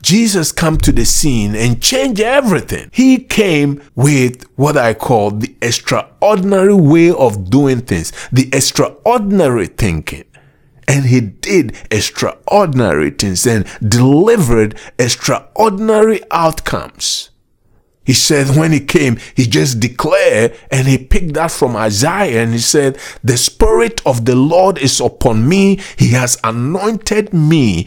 Jesus 0.03 0.53
come 0.53 0.79
to 0.79 0.93
the 0.93 1.05
scene 1.05 1.55
and 1.55 1.83
change 1.83 2.21
everything. 2.21 2.91
He 2.93 3.19
came 3.19 3.83
with 3.95 4.45
what 4.57 4.77
I 4.77 4.95
call 4.95 5.33
the 5.33 5.55
extraordinary 5.61 6.75
way 6.75 7.11
of 7.11 7.51
doing 7.51 7.81
things, 7.81 8.13
the 8.31 8.49
extraordinary 8.53 9.67
thinking. 9.67 10.25
And 10.87 11.07
he 11.07 11.21
did 11.21 11.77
extraordinary 11.91 13.11
things 13.11 13.47
and 13.47 13.67
delivered 13.87 14.79
extraordinary 14.99 16.23
outcomes. 16.31 17.28
He 18.09 18.15
said 18.15 18.57
when 18.57 18.73
he 18.73 18.81
came, 18.81 19.19
he 19.35 19.45
just 19.45 19.81
declared 19.81 20.57
and 20.71 20.89
he 20.89 20.97
picked 20.97 21.35
that 21.35 21.51
from 21.51 21.77
Isaiah 21.77 22.43
and 22.43 22.55
he 22.55 22.59
said, 22.59 22.97
The 23.23 23.37
Spirit 23.37 24.01
of 24.07 24.25
the 24.25 24.35
Lord 24.35 24.79
is 24.79 24.99
upon 24.99 25.47
me. 25.47 25.79
He 25.99 26.13
has 26.13 26.39
anointed 26.43 27.35
me 27.35 27.87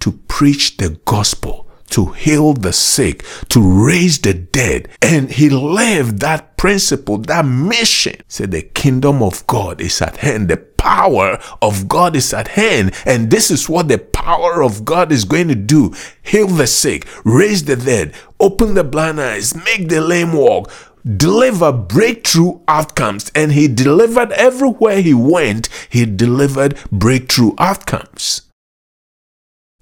to 0.00 0.12
preach 0.28 0.76
the 0.76 0.90
gospel, 1.06 1.66
to 1.88 2.08
heal 2.08 2.52
the 2.52 2.74
sick, 2.74 3.24
to 3.48 3.62
raise 3.62 4.18
the 4.18 4.34
dead. 4.34 4.90
And 5.00 5.30
he 5.30 5.48
lived 5.48 6.18
that 6.20 6.58
principle, 6.58 7.16
that 7.32 7.46
mission. 7.46 8.16
Said 8.28 8.50
the 8.50 8.60
kingdom 8.60 9.22
of 9.22 9.46
God 9.46 9.80
is 9.80 10.02
at 10.02 10.18
hand. 10.18 10.48
The 10.50 10.58
power 10.82 11.38
of 11.62 11.86
God 11.86 12.16
is 12.16 12.34
at 12.34 12.48
hand. 12.48 12.92
And 13.06 13.30
this 13.30 13.52
is 13.52 13.68
what 13.68 13.86
the 13.86 13.98
power 13.98 14.64
of 14.64 14.84
God 14.84 15.12
is 15.12 15.24
going 15.24 15.46
to 15.46 15.54
do. 15.54 15.94
Heal 16.22 16.48
the 16.48 16.66
sick, 16.66 17.06
raise 17.24 17.64
the 17.64 17.76
dead, 17.76 18.14
open 18.40 18.74
the 18.74 18.82
blind 18.82 19.20
eyes, 19.20 19.54
make 19.54 19.88
the 19.88 20.00
lame 20.00 20.32
walk, 20.32 20.72
deliver 21.04 21.70
breakthrough 21.72 22.58
outcomes. 22.66 23.30
And 23.32 23.52
he 23.52 23.68
delivered 23.68 24.32
everywhere 24.32 25.00
he 25.00 25.14
went, 25.14 25.68
he 25.88 26.04
delivered 26.04 26.76
breakthrough 26.90 27.52
outcomes. 27.58 28.42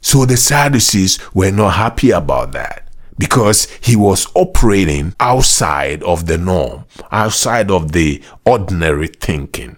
So 0.02 0.26
the 0.26 0.36
Sadducees 0.36 1.18
were 1.34 1.50
not 1.50 1.74
happy 1.74 2.10
about 2.10 2.52
that 2.52 2.88
because 3.18 3.70
he 3.80 3.96
was 3.96 4.26
operating 4.34 5.14
outside 5.18 6.02
of 6.02 6.26
the 6.26 6.36
norm, 6.36 6.84
outside 7.10 7.70
of 7.70 7.92
the 7.92 8.22
ordinary 8.44 9.08
thinking. 9.08 9.76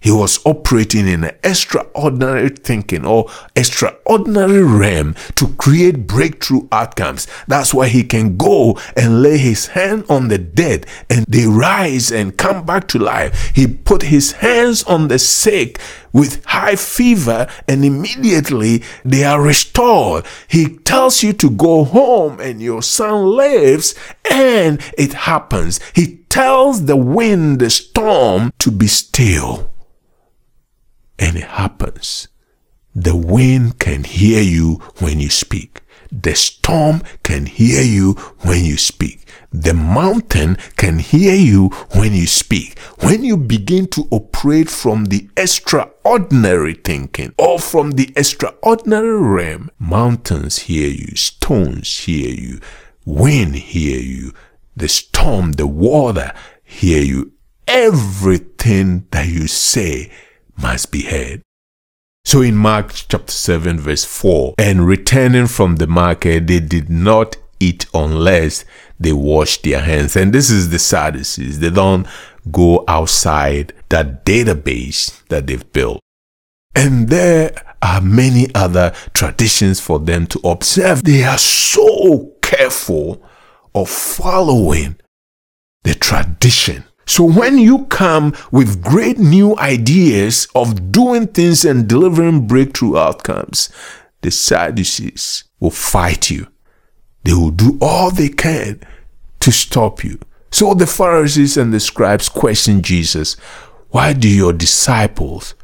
He 0.00 0.10
was 0.10 0.40
operating 0.46 1.06
in 1.06 1.24
an 1.24 1.36
extraordinary 1.44 2.48
thinking 2.48 3.04
or 3.04 3.30
extraordinary 3.54 4.62
realm 4.62 5.14
to 5.34 5.48
create 5.58 6.06
breakthrough 6.06 6.66
outcomes. 6.72 7.26
That's 7.46 7.74
why 7.74 7.88
he 7.88 8.02
can 8.02 8.38
go 8.38 8.78
and 8.96 9.22
lay 9.22 9.36
his 9.36 9.68
hand 9.68 10.06
on 10.08 10.28
the 10.28 10.38
dead 10.38 10.86
and 11.10 11.26
they 11.26 11.46
rise 11.46 12.10
and 12.10 12.38
come 12.38 12.64
back 12.64 12.88
to 12.88 12.98
life. 12.98 13.52
He 13.54 13.66
put 13.66 14.04
his 14.04 14.32
hands 14.32 14.82
on 14.84 15.08
the 15.08 15.18
sick 15.18 15.78
with 16.14 16.42
high 16.46 16.76
fever 16.76 17.46
and 17.68 17.84
immediately 17.84 18.82
they 19.04 19.24
are 19.24 19.42
restored. 19.42 20.24
He 20.48 20.78
tells 20.78 21.22
you 21.22 21.34
to 21.34 21.50
go 21.50 21.84
home 21.84 22.40
and 22.40 22.62
your 22.62 22.82
son 22.82 23.26
lives 23.26 23.94
and 24.30 24.80
it 24.96 25.12
happens. 25.12 25.78
He 25.94 26.16
tells 26.30 26.86
the 26.86 26.96
wind, 26.96 27.58
the 27.58 27.68
storm 27.68 28.52
to 28.60 28.70
be 28.70 28.86
still 28.86 29.70
and 31.20 31.36
it 31.36 31.44
happens. 31.44 32.28
The 32.94 33.14
wind 33.14 33.78
can 33.78 34.02
hear 34.02 34.42
you 34.42 34.76
when 34.98 35.20
you 35.20 35.30
speak. 35.30 35.82
The 36.10 36.34
storm 36.34 37.02
can 37.22 37.46
hear 37.46 37.82
you 37.82 38.14
when 38.40 38.64
you 38.64 38.76
speak. 38.76 39.28
The 39.52 39.74
mountain 39.74 40.56
can 40.76 40.98
hear 40.98 41.34
you 41.36 41.68
when 41.94 42.14
you 42.14 42.26
speak. 42.26 42.78
When 43.00 43.22
you 43.22 43.36
begin 43.36 43.86
to 43.88 44.08
operate 44.10 44.68
from 44.68 45.04
the 45.04 45.28
extraordinary 45.36 46.74
thinking 46.74 47.32
or 47.38 47.60
from 47.60 47.92
the 47.92 48.12
extraordinary 48.16 49.20
realm, 49.20 49.70
mountains 49.78 50.60
hear 50.60 50.88
you, 50.88 51.14
stones 51.14 51.96
hear 51.96 52.30
you, 52.30 52.60
wind 53.04 53.54
hear 53.54 54.00
you, 54.00 54.32
the 54.76 54.88
storm, 54.88 55.52
the 55.52 55.66
water 55.66 56.32
hear 56.64 57.02
you. 57.02 57.32
Everything 57.68 59.06
that 59.12 59.28
you 59.28 59.46
say 59.46 60.10
must 60.60 60.90
be 60.90 61.02
heard. 61.02 61.42
So 62.24 62.42
in 62.42 62.56
Mark 62.56 62.92
chapter 62.92 63.32
7, 63.32 63.80
verse 63.80 64.04
4, 64.04 64.54
and 64.58 64.86
returning 64.86 65.46
from 65.46 65.76
the 65.76 65.86
market, 65.86 66.46
they 66.46 66.60
did 66.60 66.90
not 66.90 67.36
eat 67.58 67.86
unless 67.94 68.64
they 68.98 69.12
washed 69.12 69.62
their 69.64 69.80
hands. 69.80 70.16
And 70.16 70.32
this 70.32 70.50
is 70.50 70.70
the 70.70 70.78
Sadducees. 70.78 71.60
They 71.60 71.70
don't 71.70 72.06
go 72.50 72.84
outside 72.86 73.72
that 73.88 74.24
database 74.24 75.26
that 75.28 75.46
they've 75.46 75.72
built. 75.72 76.00
And 76.74 77.08
there 77.08 77.52
are 77.82 78.00
many 78.00 78.54
other 78.54 78.92
traditions 79.14 79.80
for 79.80 79.98
them 79.98 80.26
to 80.28 80.40
observe. 80.44 81.02
They 81.02 81.24
are 81.24 81.38
so 81.38 82.34
careful 82.42 83.22
of 83.74 83.88
following 83.88 84.96
the 85.82 85.94
tradition 85.94 86.84
so 87.10 87.24
when 87.24 87.58
you 87.58 87.86
come 87.86 88.34
with 88.52 88.84
great 88.84 89.18
new 89.18 89.58
ideas 89.58 90.46
of 90.54 90.92
doing 90.92 91.26
things 91.26 91.64
and 91.64 91.88
delivering 91.88 92.46
breakthrough 92.46 92.96
outcomes, 92.96 93.68
the 94.20 94.30
Sadducees 94.30 95.42
will 95.58 95.72
fight 95.72 96.30
you. 96.30 96.46
They 97.24 97.32
will 97.32 97.50
do 97.50 97.76
all 97.80 98.12
they 98.12 98.28
can 98.28 98.80
to 99.40 99.50
stop 99.50 100.04
you. 100.04 100.20
So 100.52 100.72
the 100.72 100.86
Pharisees 100.86 101.56
and 101.56 101.74
the 101.74 101.80
scribes 101.80 102.28
questioned 102.28 102.84
Jesus, 102.84 103.34
why 103.88 104.12
do 104.12 104.28
your 104.28 104.52
disciples 104.52 105.56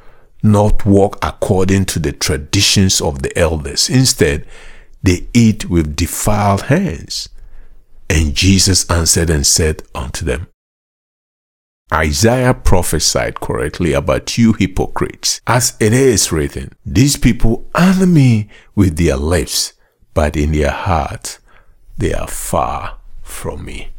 not 0.43 0.85
walk 0.85 1.17
according 1.23 1.85
to 1.85 2.01
the 2.01 2.11
traditions 2.11 3.01
of 3.01 3.23
the 3.23 3.39
elders? 3.39 3.89
Instead, 3.89 4.49
they 5.01 5.29
eat 5.33 5.71
with 5.71 5.95
defiled 5.95 6.63
hands. 6.63 7.29
And 8.11 8.35
Jesus 8.35 8.85
answered 8.91 9.31
and 9.31 9.47
said 9.47 9.85
unto 9.95 10.25
them, 10.25 10.49
Isaiah 11.93 12.53
prophesied 12.53 13.39
correctly 13.41 13.93
about 13.93 14.37
you 14.37 14.53
hypocrites. 14.55 15.41
As 15.47 15.77
it 15.79 15.93
is 15.93 16.33
written, 16.33 16.73
these 16.85 17.17
people 17.17 17.69
honor 17.75 18.07
me 18.07 18.49
with 18.75 18.97
their 18.97 19.17
lips, 19.17 19.73
but 20.13 20.37
in 20.37 20.53
their 20.53 20.73
hearts 20.73 21.39
they 21.97 22.13
are 22.13 22.27
far 22.27 22.99
from 23.23 23.65
me. 23.65 23.93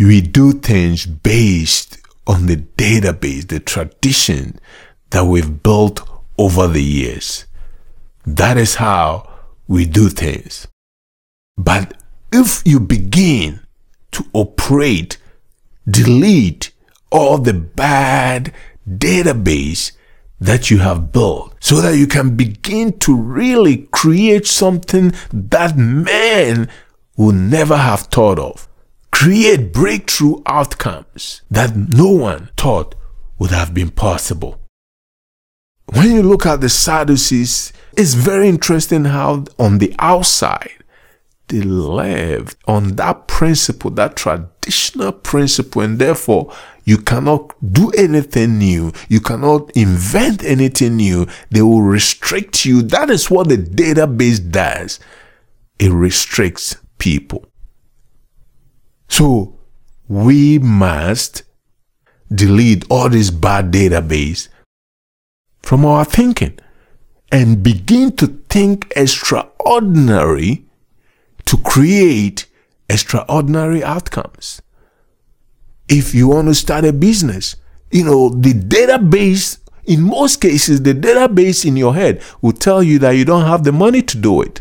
We 0.00 0.22
do 0.22 0.52
things 0.52 1.04
based 1.04 1.98
on 2.26 2.46
the 2.46 2.56
database, 2.56 3.48
the 3.48 3.60
tradition 3.60 4.58
that 5.10 5.24
we've 5.24 5.62
built 5.62 6.00
over 6.38 6.66
the 6.66 6.82
years. 6.82 7.44
That 8.24 8.56
is 8.56 8.76
how 8.76 9.28
we 9.66 9.84
do 9.84 10.08
things. 10.08 10.66
But 11.56 12.00
if 12.32 12.62
you 12.64 12.80
begin 12.80 13.60
to 14.12 14.24
operate 14.32 15.18
delete 15.88 16.72
all 17.10 17.38
the 17.38 17.54
bad 17.54 18.52
database 18.88 19.92
that 20.40 20.70
you 20.70 20.78
have 20.78 21.10
built 21.12 21.54
so 21.60 21.80
that 21.80 21.96
you 21.96 22.06
can 22.06 22.36
begin 22.36 22.96
to 22.98 23.16
really 23.16 23.88
create 23.90 24.46
something 24.46 25.12
that 25.32 25.76
man 25.76 26.68
would 27.16 27.34
never 27.34 27.76
have 27.76 28.02
thought 28.02 28.38
of. 28.38 28.68
Create 29.10 29.72
breakthrough 29.72 30.40
outcomes 30.46 31.42
that 31.50 31.74
no 31.76 32.08
one 32.08 32.50
thought 32.56 32.94
would 33.38 33.50
have 33.50 33.74
been 33.74 33.90
possible. 33.90 34.60
When 35.86 36.12
you 36.12 36.22
look 36.22 36.46
at 36.46 36.60
the 36.60 36.68
Sadducees, 36.68 37.72
it's 37.96 38.14
very 38.14 38.48
interesting 38.48 39.06
how 39.06 39.46
on 39.58 39.78
the 39.78 39.94
outside 39.98 40.77
they 41.48 41.62
lived 41.62 42.56
on 42.66 42.96
that 42.96 43.26
principle, 43.26 43.90
that 43.92 44.16
traditional 44.16 45.12
principle, 45.12 45.82
and 45.82 45.98
therefore 45.98 46.52
You 46.88 46.96
cannot 46.96 47.52
do 47.60 47.90
anything 47.90 48.56
new. 48.56 48.94
You 49.10 49.20
cannot 49.20 49.70
invent 49.76 50.42
anything 50.42 50.96
new. 50.96 51.26
They 51.50 51.60
will 51.60 51.82
restrict 51.82 52.64
you. 52.64 52.80
That 52.80 53.10
is 53.10 53.30
what 53.30 53.50
the 53.50 53.58
database 53.58 54.40
does. 54.50 54.98
It 55.78 55.92
restricts 55.92 56.76
people. 56.96 57.44
So 59.10 59.58
we 60.08 60.58
must 60.58 61.42
delete 62.34 62.86
all 62.88 63.10
this 63.10 63.30
bad 63.30 63.70
database 63.70 64.48
from 65.60 65.84
our 65.84 66.06
thinking 66.06 66.58
and 67.30 67.62
begin 67.62 68.16
to 68.16 68.28
think 68.48 68.90
extraordinary 68.96 70.64
to 71.48 71.56
create 71.56 72.44
extraordinary 72.90 73.82
outcomes. 73.82 74.60
If 75.88 76.14
you 76.14 76.28
want 76.28 76.48
to 76.48 76.54
start 76.54 76.84
a 76.84 76.92
business, 76.92 77.56
you 77.90 78.04
know, 78.04 78.28
the 78.28 78.52
database, 78.52 79.58
in 79.86 80.02
most 80.02 80.42
cases, 80.42 80.82
the 80.82 80.92
database 80.92 81.64
in 81.64 81.78
your 81.78 81.94
head 81.94 82.22
will 82.42 82.52
tell 82.52 82.82
you 82.82 82.98
that 82.98 83.12
you 83.12 83.24
don't 83.24 83.46
have 83.46 83.64
the 83.64 83.72
money 83.72 84.02
to 84.02 84.18
do 84.18 84.42
it, 84.42 84.60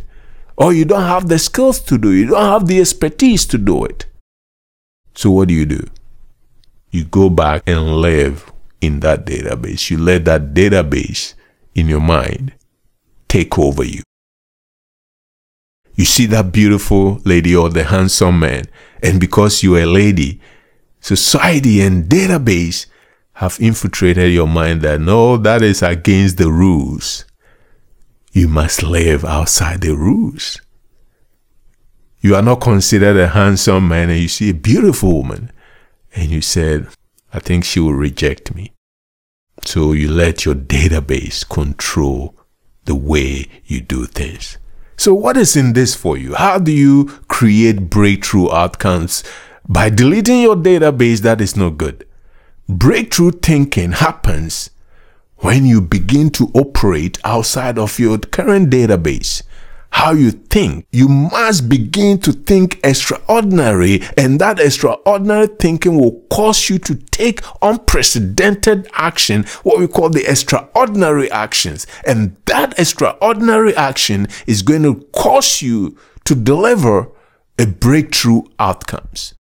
or 0.55 0.71
you 0.71 0.85
don't 0.85 1.03
have 1.03 1.27
the 1.27 1.37
skills 1.37 1.81
to 1.81 1.97
do 1.97 2.11
it, 2.11 2.19
you 2.19 2.27
don't 2.27 2.53
have 2.53 2.67
the 2.67 2.79
expertise 2.79 3.45
to 3.47 3.57
do 3.57 3.83
it. 3.83 4.05
So, 5.13 5.31
what 5.31 5.49
do 5.49 5.53
you 5.53 5.65
do? 5.65 5.85
You 6.91 7.03
go 7.03 7.29
back 7.29 7.63
and 7.67 7.97
live 7.97 8.49
in 8.79 9.01
that 9.01 9.25
database. 9.25 9.89
You 9.89 9.97
let 9.97 10.23
that 10.23 10.53
database 10.53 11.33
in 11.75 11.89
your 11.89 11.99
mind 11.99 12.53
take 13.27 13.59
over 13.59 13.83
you. 13.83 14.03
You 15.97 16.05
see 16.05 16.27
that 16.27 16.51
beautiful 16.51 17.19
lady 17.25 17.55
or 17.55 17.69
the 17.69 17.83
handsome 17.83 18.39
man, 18.39 18.65
and 19.01 19.19
because 19.19 19.63
you're 19.63 19.79
a 19.79 19.85
lady, 19.87 20.39
society 21.01 21.81
and 21.81 22.05
database 22.05 22.85
have 23.33 23.57
infiltrated 23.59 24.31
your 24.31 24.47
mind 24.47 24.81
that 24.83 25.01
no, 25.01 25.37
that 25.37 25.63
is 25.63 25.81
against 25.81 26.37
the 26.37 26.51
rules. 26.51 27.25
You 28.31 28.47
must 28.47 28.83
live 28.83 29.25
outside 29.25 29.81
the 29.81 29.95
rules. 29.95 30.61
You 32.21 32.35
are 32.35 32.43
not 32.43 32.61
considered 32.61 33.17
a 33.17 33.29
handsome 33.29 33.87
man 33.87 34.11
and 34.11 34.19
you 34.19 34.27
see 34.27 34.51
a 34.51 34.53
beautiful 34.53 35.13
woman 35.13 35.51
and 36.15 36.29
you 36.29 36.41
said, 36.41 36.87
I 37.33 37.39
think 37.39 37.65
she 37.65 37.79
will 37.79 37.93
reject 37.93 38.53
me. 38.53 38.71
So 39.65 39.93
you 39.93 40.11
let 40.11 40.45
your 40.45 40.55
database 40.55 41.47
control 41.47 42.35
the 42.85 42.95
way 42.95 43.47
you 43.65 43.81
do 43.81 44.05
things. 44.05 44.59
So, 44.99 45.13
what 45.13 45.37
is 45.37 45.55
in 45.55 45.73
this 45.73 45.93
for 45.93 46.17
you? 46.17 46.33
How 46.33 46.57
do 46.57 46.71
you 46.71 47.05
create 47.27 47.87
breakthrough 47.87 48.49
outcomes? 48.51 49.23
By 49.69 49.91
deleting 49.91 50.41
your 50.41 50.55
database 50.55 51.19
that 51.19 51.39
is 51.39 51.55
no 51.55 51.69
good. 51.69 52.07
Breakthrough 52.67 53.31
thinking 53.31 53.91
happens 53.91 54.71
when 55.37 55.67
you 55.67 55.81
begin 55.81 56.31
to 56.31 56.49
operate 56.55 57.19
outside 57.23 57.77
of 57.77 57.99
your 57.99 58.17
current 58.17 58.71
database 58.71 59.43
how 59.91 60.11
you 60.11 60.31
think. 60.31 60.85
You 60.91 61.07
must 61.07 61.69
begin 61.69 62.19
to 62.19 62.31
think 62.31 62.79
extraordinary, 62.83 64.01
and 64.17 64.39
that 64.39 64.59
extraordinary 64.59 65.47
thinking 65.47 65.97
will 65.99 66.21
cause 66.29 66.69
you 66.69 66.77
to 66.79 66.95
take 66.95 67.41
unprecedented 67.61 68.87
action, 68.93 69.43
what 69.63 69.79
we 69.79 69.87
call 69.87 70.09
the 70.09 70.29
extraordinary 70.29 71.31
actions. 71.31 71.87
And 72.05 72.37
that 72.45 72.77
extraordinary 72.79 73.75
action 73.75 74.27
is 74.45 74.61
going 74.61 74.83
to 74.83 75.05
cause 75.13 75.61
you 75.61 75.97
to 76.25 76.35
deliver 76.35 77.09
a 77.57 77.65
breakthrough 77.65 78.43
outcomes. 78.59 79.33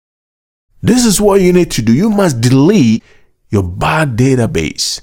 This 0.82 1.06
is 1.06 1.20
what 1.20 1.42
you 1.42 1.52
need 1.52 1.72
to 1.72 1.82
do. 1.82 1.94
You 1.94 2.10
must 2.10 2.42
delete 2.42 3.04
your 3.50 3.64
bad 3.64 4.16
database. 4.16 5.02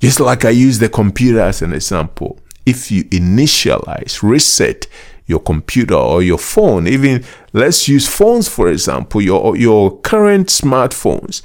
Just 0.00 0.20
like 0.20 0.44
I 0.44 0.50
use 0.50 0.78
the 0.78 0.88
computer 0.88 1.40
as 1.40 1.62
an 1.62 1.72
example 1.72 2.38
if 2.66 2.90
you 2.90 3.04
initialize, 3.04 4.22
reset 4.22 4.86
your 5.26 5.40
computer 5.40 5.94
or 5.94 6.22
your 6.22 6.38
phone, 6.38 6.86
even 6.86 7.24
let's 7.52 7.88
use 7.88 8.06
phones 8.08 8.48
for 8.48 8.68
example, 8.68 9.22
your 9.22 9.56
your 9.56 9.98
current 10.00 10.48
smartphones. 10.48 11.42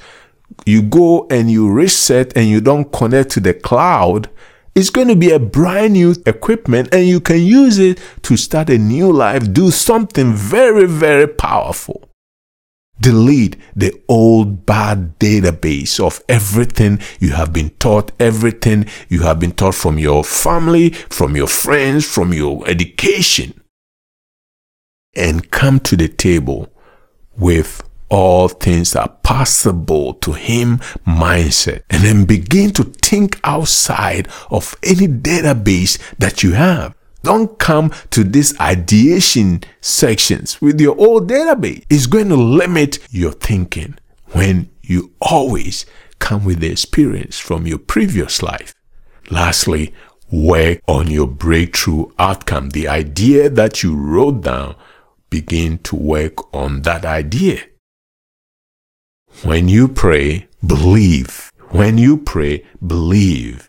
You 0.66 0.82
go 0.82 1.28
and 1.30 1.50
you 1.50 1.70
reset 1.72 2.36
and 2.36 2.48
you 2.48 2.60
don't 2.60 2.92
connect 2.92 3.32
to 3.32 3.40
the 3.40 3.54
cloud, 3.54 4.30
it's 4.76 4.90
going 4.90 5.08
to 5.08 5.16
be 5.16 5.32
a 5.32 5.40
brand 5.40 5.94
new 5.94 6.16
equipment 6.26 6.94
and 6.94 7.08
you 7.08 7.20
can 7.20 7.42
use 7.42 7.80
it 7.80 8.00
to 8.24 8.36
start 8.36 8.70
a 8.70 8.78
new 8.78 9.12
life, 9.12 9.52
do 9.54 9.72
something 9.72 10.34
very, 10.34 10.86
very 10.86 11.28
powerful 11.28 12.09
delete 13.02 13.56
the 13.76 13.94
old 14.08 14.66
bad 14.66 15.18
database 15.20 16.00
of 16.00 16.22
everything 16.28 17.00
you 17.20 17.32
have 17.32 17.54
been 17.54 17.70
taught, 17.72 18.12
everything 18.20 18.86
you 19.08 19.22
have 19.22 19.40
been 19.40 19.52
taught 19.52 19.76
from 19.76 19.98
your 19.98 20.24
family, 20.24 20.90
from 20.90 21.36
your 21.36 21.48
friends, 21.48 22.06
from 22.06 22.34
your 22.34 22.68
education, 22.68 23.60
and 25.16 25.52
come 25.52 25.80
to 25.80 25.96
the 25.96 26.08
table 26.08 26.70
with 27.38 27.84
all 28.10 28.48
things 28.48 28.96
are 28.96 29.10
possible 29.24 30.16
to 30.16 30.34
him 30.34 30.80
mindset. 31.06 31.84
And 31.90 32.04
then 32.04 32.26
begin 32.26 32.72
to 32.72 32.84
think 32.84 33.40
outside 33.44 34.28
of 34.50 34.76
any 34.84 35.08
database 35.08 36.00
that 36.18 36.44
you 36.44 36.54
have 36.54 36.96
don't 37.24 37.60
come 37.60 37.92
to 38.12 38.24
these 38.24 38.60
ideation 38.60 39.62
sections 39.82 40.62
with 40.62 40.80
your 40.80 40.98
old 40.98 41.30
database. 41.30 41.84
It's 41.90 42.08
going 42.08 42.30
to 42.30 42.36
limit 42.36 43.00
your 43.12 43.32
thinking 43.34 43.98
when 44.32 44.70
you 44.82 45.14
always 45.22 45.86
come 46.20 46.46
with 46.46 46.60
the 46.60 46.72
experience 46.72 47.40
from 47.40 47.68
your 47.68 47.80
previous 47.80 48.42
life. 48.42 48.74
Lastly, 49.30 49.94
work 50.32 50.82
on 50.88 51.08
your 51.08 51.28
breakthrough 51.28 52.06
outcome. 52.18 52.70
The 52.70 52.88
idea 52.88 53.50
that 53.50 53.84
you 53.84 53.96
wrote 53.96 54.42
down, 54.42 54.76
begin 55.30 55.78
to 55.80 55.96
work 55.96 56.54
on 56.54 56.82
that 56.82 57.06
idea. 57.06 57.62
When 59.44 59.70
you 59.70 59.88
pray, 59.88 60.48
believe. 60.66 61.52
When 61.70 61.98
you 61.98 62.18
pray, 62.18 62.66
believe. 62.86 63.69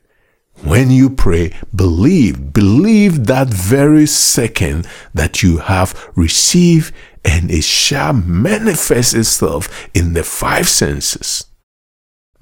When 0.62 0.90
you 0.90 1.08
pray, 1.08 1.56
believe. 1.74 2.52
Believe 2.52 3.26
that 3.26 3.48
very 3.48 4.06
second 4.06 4.86
that 5.14 5.42
you 5.42 5.58
have 5.58 6.10
received, 6.14 6.94
and 7.24 7.50
it 7.50 7.64
shall 7.64 8.12
manifest 8.12 9.14
itself 9.14 9.88
in 9.94 10.12
the 10.12 10.22
five 10.22 10.68
senses. 10.68 11.46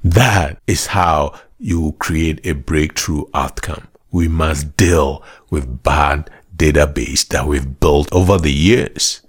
That 0.02 0.58
is 0.66 0.86
how 0.86 1.38
you 1.58 1.92
create 1.98 2.44
a 2.44 2.52
breakthrough 2.52 3.24
outcome. 3.34 3.88
We 4.10 4.26
must 4.26 4.76
deal 4.76 5.22
with 5.50 5.82
bad 5.82 6.30
database 6.56 7.26
that 7.28 7.46
we've 7.46 7.78
built 7.78 8.12
over 8.12 8.36
the 8.38 8.52
years. 8.52 9.22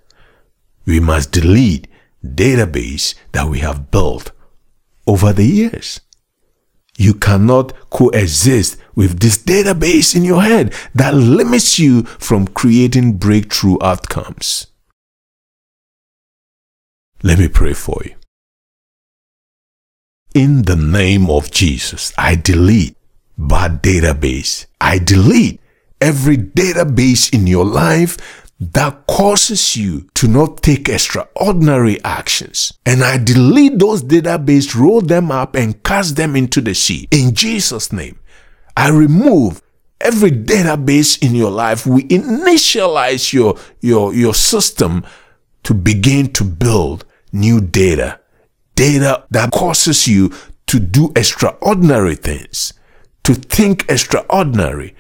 We 0.86 0.99
must 0.99 1.32
delete 1.32 1.88
database 2.25 3.13
that 3.34 3.47
we 3.47 3.60
have 3.60 3.91
built 3.91 4.32
over 5.06 5.32
the 5.32 5.45
years. 5.45 6.02
You 6.99 7.13
cannot 7.13 7.71
coexist 7.89 8.75
with 8.93 9.21
this 9.21 9.38
database 9.38 10.17
in 10.17 10.25
your 10.25 10.41
head 10.41 10.73
that 10.93 11.13
limits 11.13 11.79
you 11.79 12.03
from 12.03 12.45
creating 12.45 13.13
breakthrough 13.13 13.77
outcomes. 13.81 14.67
Let 17.23 17.39
me 17.39 17.47
pray 17.47 17.71
for 17.71 18.01
you. 18.03 18.15
In 20.35 20.63
the 20.63 20.75
name 20.75 21.29
of 21.29 21.51
Jesus, 21.51 22.12
I 22.17 22.35
delete 22.35 22.97
bad 23.38 23.81
database. 23.81 24.65
I 24.81 24.99
delete 24.99 25.62
every 26.01 26.35
database 26.35 27.33
in 27.33 27.47
your 27.47 27.65
life 27.65 28.17
that 28.59 29.07
causes 29.07 29.77
you 29.77 30.09
to 30.15 30.27
not 30.27 30.61
take 30.61 30.89
extraordinary 30.89 32.03
actions. 32.03 32.73
And 32.85 33.03
I 33.03 33.17
delete 33.17 33.79
those 33.79 34.03
database, 34.03 34.75
roll 34.75 35.01
them 35.01 35.31
up, 35.31 35.55
and 35.55 35.81
cast 35.83 36.17
them 36.17 36.35
into 36.35 36.59
the 36.59 36.75
sea. 36.75 37.07
In 37.11 37.33
Jesus' 37.33 37.93
name, 37.93 38.19
I 38.75 38.89
remove 38.89 39.61
every 40.01 40.31
database 40.31 41.21
in 41.25 41.35
your 41.35 41.51
life. 41.51 41.85
We 41.85 42.03
initialize 42.03 43.31
your, 43.31 43.57
your, 43.79 44.13
your 44.13 44.33
system 44.33 45.05
to 45.63 45.73
begin 45.73 46.31
to 46.33 46.43
build 46.43 47.05
new 47.31 47.61
data. 47.61 48.19
Data 48.75 49.25
that 49.31 49.51
causes 49.51 50.07
you 50.07 50.33
to 50.67 50.79
do 50.79 51.11
extraordinary 51.15 52.15
things, 52.15 52.73
to 53.23 53.33
think 53.33 53.85
extraordinary, 53.89 54.95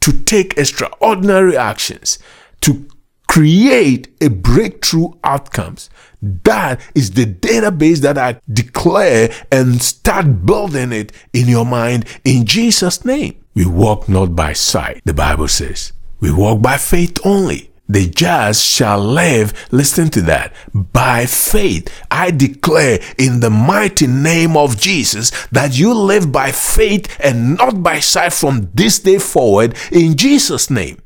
to 0.00 0.12
take 0.12 0.56
extraordinary 0.58 1.56
actions, 1.56 2.18
to 2.60 2.86
create 3.32 4.08
a 4.20 4.28
breakthrough 4.28 5.08
outcomes. 5.24 5.88
That 6.20 6.82
is 6.94 7.12
the 7.12 7.24
database 7.24 8.00
that 8.00 8.18
I 8.18 8.38
declare 8.52 9.32
and 9.50 9.80
start 9.80 10.44
building 10.44 10.92
it 10.92 11.12
in 11.32 11.48
your 11.48 11.64
mind 11.64 12.04
in 12.26 12.44
Jesus' 12.44 13.06
name. 13.06 13.42
We 13.54 13.64
walk 13.64 14.06
not 14.06 14.36
by 14.36 14.52
sight, 14.52 15.00
the 15.06 15.14
Bible 15.14 15.48
says. 15.48 15.94
We 16.20 16.30
walk 16.30 16.60
by 16.60 16.76
faith 16.76 17.18
only. 17.24 17.70
the 17.88 18.06
just 18.06 18.62
shall 18.64 19.00
live. 19.00 19.52
Listen 19.70 20.10
to 20.10 20.22
that. 20.22 20.52
By 20.74 21.24
faith, 21.24 21.88
I 22.10 22.32
declare 22.32 23.00
in 23.16 23.40
the 23.40 23.50
mighty 23.50 24.06
name 24.06 24.58
of 24.58 24.78
Jesus 24.78 25.30
that 25.52 25.78
you 25.78 25.94
live 25.94 26.30
by 26.32 26.52
faith 26.52 27.16
and 27.18 27.56
not 27.56 27.82
by 27.82 28.00
sight 28.00 28.34
from 28.34 28.70
this 28.74 28.98
day 28.98 29.18
forward 29.18 29.74
in 29.90 30.16
Jesus' 30.18 30.68
name. 30.68 31.01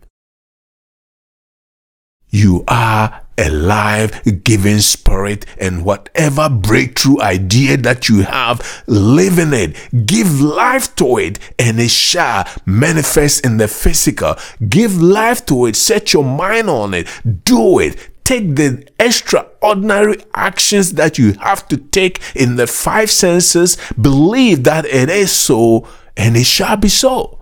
You 2.36 2.64
are 2.68 3.22
a 3.38 3.48
live 3.48 4.44
giving 4.44 4.80
spirit 4.80 5.46
and 5.56 5.86
whatever 5.86 6.50
breakthrough 6.50 7.18
idea 7.22 7.78
that 7.78 8.10
you 8.10 8.24
have, 8.24 8.84
live 8.86 9.38
in 9.38 9.54
it. 9.54 9.74
Give 10.04 10.42
life 10.42 10.94
to 10.96 11.16
it 11.16 11.38
and 11.58 11.80
it 11.80 11.90
shall 11.90 12.46
manifest 12.66 13.42
in 13.46 13.56
the 13.56 13.68
physical. 13.68 14.36
Give 14.68 15.00
life 15.00 15.46
to 15.46 15.64
it. 15.64 15.76
Set 15.76 16.12
your 16.12 16.24
mind 16.24 16.68
on 16.68 16.92
it. 16.92 17.08
Do 17.44 17.78
it. 17.78 18.10
Take 18.22 18.54
the 18.56 18.86
extraordinary 19.00 20.22
actions 20.34 20.92
that 20.92 21.16
you 21.16 21.32
have 21.40 21.66
to 21.68 21.78
take 21.78 22.20
in 22.34 22.56
the 22.56 22.66
five 22.66 23.10
senses. 23.10 23.78
Believe 23.98 24.64
that 24.64 24.84
it 24.84 25.08
is 25.08 25.32
so 25.32 25.88
and 26.18 26.36
it 26.36 26.44
shall 26.44 26.76
be 26.76 26.90
so. 26.90 27.38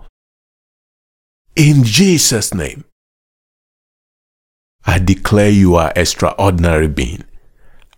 In 1.57 1.83
Jesus' 1.83 2.53
name. 2.53 2.85
I 4.85 4.99
declare 4.99 5.49
you 5.49 5.75
are 5.75 5.91
extraordinary 5.95 6.87
being. 6.87 7.23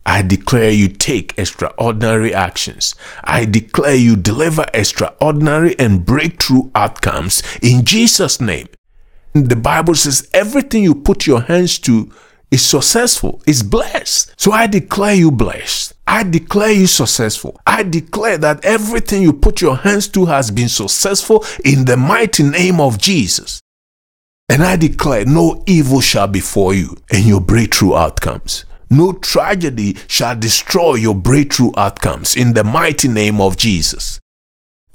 I 0.06 0.21
declare 0.21 0.71
you 0.71 0.88
take 0.88 1.38
extraordinary 1.38 2.34
actions. 2.34 2.95
I 3.26 3.43
declare 3.43 3.95
you 3.95 4.15
deliver 4.15 4.65
extraordinary 4.73 5.78
and 5.78 6.06
breakthrough 6.06 6.71
outcomes 6.73 7.43
in 7.62 7.84
Jesus' 7.84 8.39
name. 8.39 8.67
The 9.34 9.58
Bible 9.58 9.95
says 9.95 10.30
everything 10.34 10.84
you 10.84 10.95
put 10.95 11.28
your 11.28 11.41
hands 11.41 11.78
to 11.80 12.10
is 12.50 12.65
successful, 12.65 13.41
is 13.45 13.62
blessed. 13.63 14.34
So 14.38 14.54
I 14.54 14.67
declare 14.67 15.13
you 15.13 15.30
blessed. 15.30 15.93
I 16.08 16.23
declare 16.23 16.71
you 16.71 16.88
successful. 16.88 17.60
I 17.67 17.84
declare 17.84 18.38
that 18.38 18.63
everything 18.63 19.21
you 19.21 19.34
put 19.34 19.60
your 19.60 19.76
hands 19.76 20.08
to 20.10 20.26
has 20.26 20.50
been 20.52 20.69
successful 20.69 21.43
in 21.65 21.84
the 21.84 21.97
mighty 21.97 22.43
name 22.43 22.80
of 22.80 22.97
Jesus. 22.97 23.60
And 24.50 24.64
I 24.64 24.78
declare 24.78 25.26
no 25.26 25.62
evil 25.66 26.00
shall 26.00 26.28
befall 26.28 26.74
you 26.74 26.96
and 27.12 27.26
your 27.26 27.42
breakthrough 27.42 27.96
outcomes. 27.96 28.64
No 28.90 29.12
tragedy 29.12 29.98
shall 30.08 30.38
destroy 30.38 30.96
your 30.96 31.16
breakthrough 31.16 31.72
outcomes 31.76 32.36
in 32.38 32.54
the 32.54 32.64
mighty 32.64 33.10
name 33.10 33.42
of 33.42 33.58
Jesus. 33.58 34.22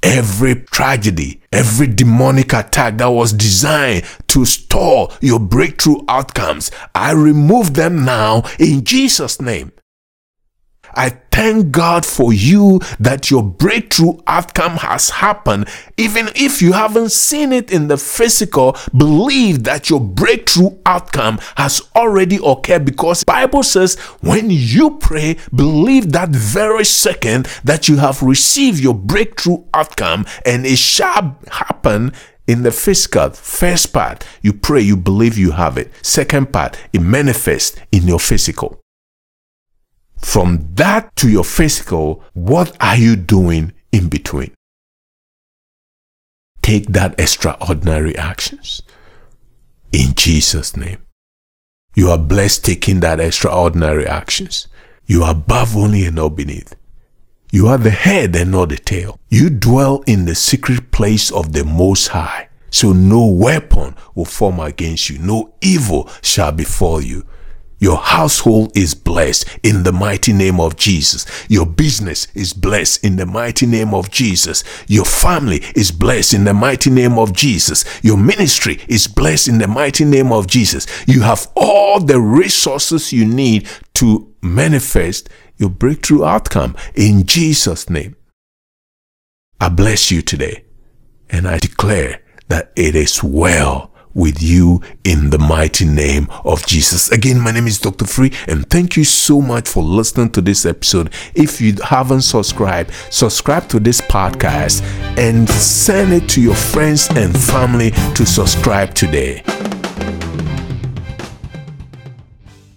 Every 0.02 0.56
tragedy, 0.56 1.42
every 1.52 1.86
demonic 1.86 2.54
attack 2.54 2.96
that 2.98 3.06
was 3.08 3.32
designed 3.32 4.04
to 4.28 4.44
stall 4.46 5.12
your 5.20 5.38
breakthrough 5.38 6.00
outcomes, 6.08 6.70
I 6.94 7.12
remove 7.12 7.74
them 7.74 8.04
now 8.04 8.44
in 8.58 8.84
Jesus' 8.84 9.40
name. 9.40 9.70
I 10.94 11.10
thank 11.30 11.72
God 11.72 12.04
for 12.04 12.32
you 12.32 12.80
that 13.00 13.30
your 13.30 13.42
breakthrough 13.42 14.18
outcome 14.26 14.76
has 14.76 15.10
happened. 15.10 15.68
Even 15.96 16.28
if 16.34 16.60
you 16.60 16.72
haven't 16.72 17.12
seen 17.12 17.52
it 17.52 17.72
in 17.72 17.88
the 17.88 17.96
physical, 17.96 18.76
believe 18.96 19.64
that 19.64 19.88
your 19.88 20.00
breakthrough 20.00 20.78
outcome 20.86 21.38
has 21.56 21.82
already 21.96 22.38
occurred 22.44 22.84
because 22.84 23.24
Bible 23.24 23.62
says 23.62 23.98
when 24.20 24.50
you 24.50 24.98
pray, 24.98 25.38
believe 25.54 26.12
that 26.12 26.28
very 26.28 26.84
second 26.84 27.46
that 27.64 27.88
you 27.88 27.96
have 27.96 28.22
received 28.22 28.78
your 28.80 28.94
breakthrough 28.94 29.64
outcome 29.74 30.26
and 30.44 30.66
it 30.66 30.78
shall 30.78 31.38
happen 31.50 32.12
in 32.46 32.62
the 32.62 32.72
physical. 32.72 33.30
First 33.30 33.92
part 33.92 34.26
you 34.42 34.52
pray 34.52 34.80
you 34.80 34.96
believe 34.96 35.38
you 35.38 35.52
have 35.52 35.78
it. 35.78 35.90
Second 36.04 36.52
part 36.52 36.78
it 36.92 37.00
manifests 37.00 37.78
in 37.90 38.06
your 38.06 38.20
physical 38.20 38.81
from 40.22 40.68
that 40.74 41.14
to 41.16 41.28
your 41.28 41.44
physical, 41.44 42.24
what 42.32 42.76
are 42.80 42.96
you 42.96 43.16
doing 43.16 43.72
in 43.90 44.08
between? 44.08 44.54
Take 46.62 46.86
that 46.88 47.18
extraordinary 47.18 48.16
actions. 48.16 48.82
In 49.92 50.14
Jesus' 50.14 50.76
name. 50.76 50.98
You 51.94 52.08
are 52.10 52.18
blessed 52.18 52.64
taking 52.64 53.00
that 53.00 53.20
extraordinary 53.20 54.06
actions. 54.06 54.68
You 55.06 55.24
are 55.24 55.32
above 55.32 55.76
only 55.76 56.06
and 56.06 56.16
not 56.16 56.30
beneath. 56.30 56.74
You 57.50 57.66
are 57.66 57.76
the 57.76 57.90
head 57.90 58.34
and 58.34 58.52
not 58.52 58.70
the 58.70 58.78
tail. 58.78 59.20
You 59.28 59.50
dwell 59.50 60.02
in 60.06 60.24
the 60.24 60.34
secret 60.34 60.90
place 60.90 61.30
of 61.30 61.52
the 61.52 61.64
Most 61.64 62.08
High. 62.08 62.48
So 62.70 62.92
no 62.92 63.26
weapon 63.26 63.94
will 64.14 64.24
form 64.24 64.58
against 64.58 65.10
you. 65.10 65.18
No 65.18 65.52
evil 65.60 66.08
shall 66.22 66.52
befall 66.52 67.02
you. 67.02 67.26
Your 67.82 67.96
household 67.96 68.76
is 68.76 68.94
blessed 68.94 69.58
in 69.64 69.82
the 69.82 69.90
mighty 69.90 70.32
name 70.32 70.60
of 70.60 70.76
Jesus. 70.76 71.26
Your 71.48 71.66
business 71.66 72.28
is 72.32 72.52
blessed 72.52 73.04
in 73.04 73.16
the 73.16 73.26
mighty 73.26 73.66
name 73.66 73.92
of 73.92 74.08
Jesus. 74.08 74.62
Your 74.86 75.04
family 75.04 75.62
is 75.74 75.90
blessed 75.90 76.32
in 76.32 76.44
the 76.44 76.54
mighty 76.54 76.90
name 76.90 77.18
of 77.18 77.32
Jesus. 77.32 77.84
Your 78.00 78.16
ministry 78.16 78.78
is 78.86 79.08
blessed 79.08 79.48
in 79.48 79.58
the 79.58 79.66
mighty 79.66 80.04
name 80.04 80.30
of 80.30 80.46
Jesus. 80.46 80.86
You 81.08 81.22
have 81.22 81.50
all 81.56 81.98
the 81.98 82.20
resources 82.20 83.12
you 83.12 83.26
need 83.26 83.68
to 83.94 84.32
manifest 84.40 85.28
your 85.56 85.70
breakthrough 85.70 86.22
outcome 86.22 86.76
in 86.94 87.26
Jesus' 87.26 87.90
name. 87.90 88.14
I 89.60 89.70
bless 89.70 90.08
you 90.08 90.22
today 90.22 90.66
and 91.30 91.48
I 91.48 91.58
declare 91.58 92.22
that 92.46 92.70
it 92.76 92.94
is 92.94 93.24
well 93.24 93.91
with 94.14 94.42
you 94.42 94.80
in 95.04 95.30
the 95.30 95.38
mighty 95.38 95.84
name 95.84 96.28
of 96.44 96.66
Jesus. 96.66 97.10
Again, 97.10 97.40
my 97.40 97.50
name 97.50 97.66
is 97.66 97.78
Dr. 97.78 98.06
Free 98.06 98.32
and 98.48 98.68
thank 98.68 98.96
you 98.96 99.04
so 99.04 99.40
much 99.40 99.68
for 99.68 99.82
listening 99.82 100.30
to 100.30 100.40
this 100.40 100.66
episode. 100.66 101.12
If 101.34 101.60
you 101.60 101.74
haven't 101.82 102.22
subscribed, 102.22 102.92
subscribe 103.10 103.68
to 103.68 103.80
this 103.80 104.00
podcast 104.00 104.82
and 105.18 105.48
send 105.48 106.12
it 106.12 106.28
to 106.30 106.40
your 106.40 106.54
friends 106.54 107.08
and 107.10 107.36
family 107.36 107.90
to 108.14 108.26
subscribe 108.26 108.94
today. 108.94 109.42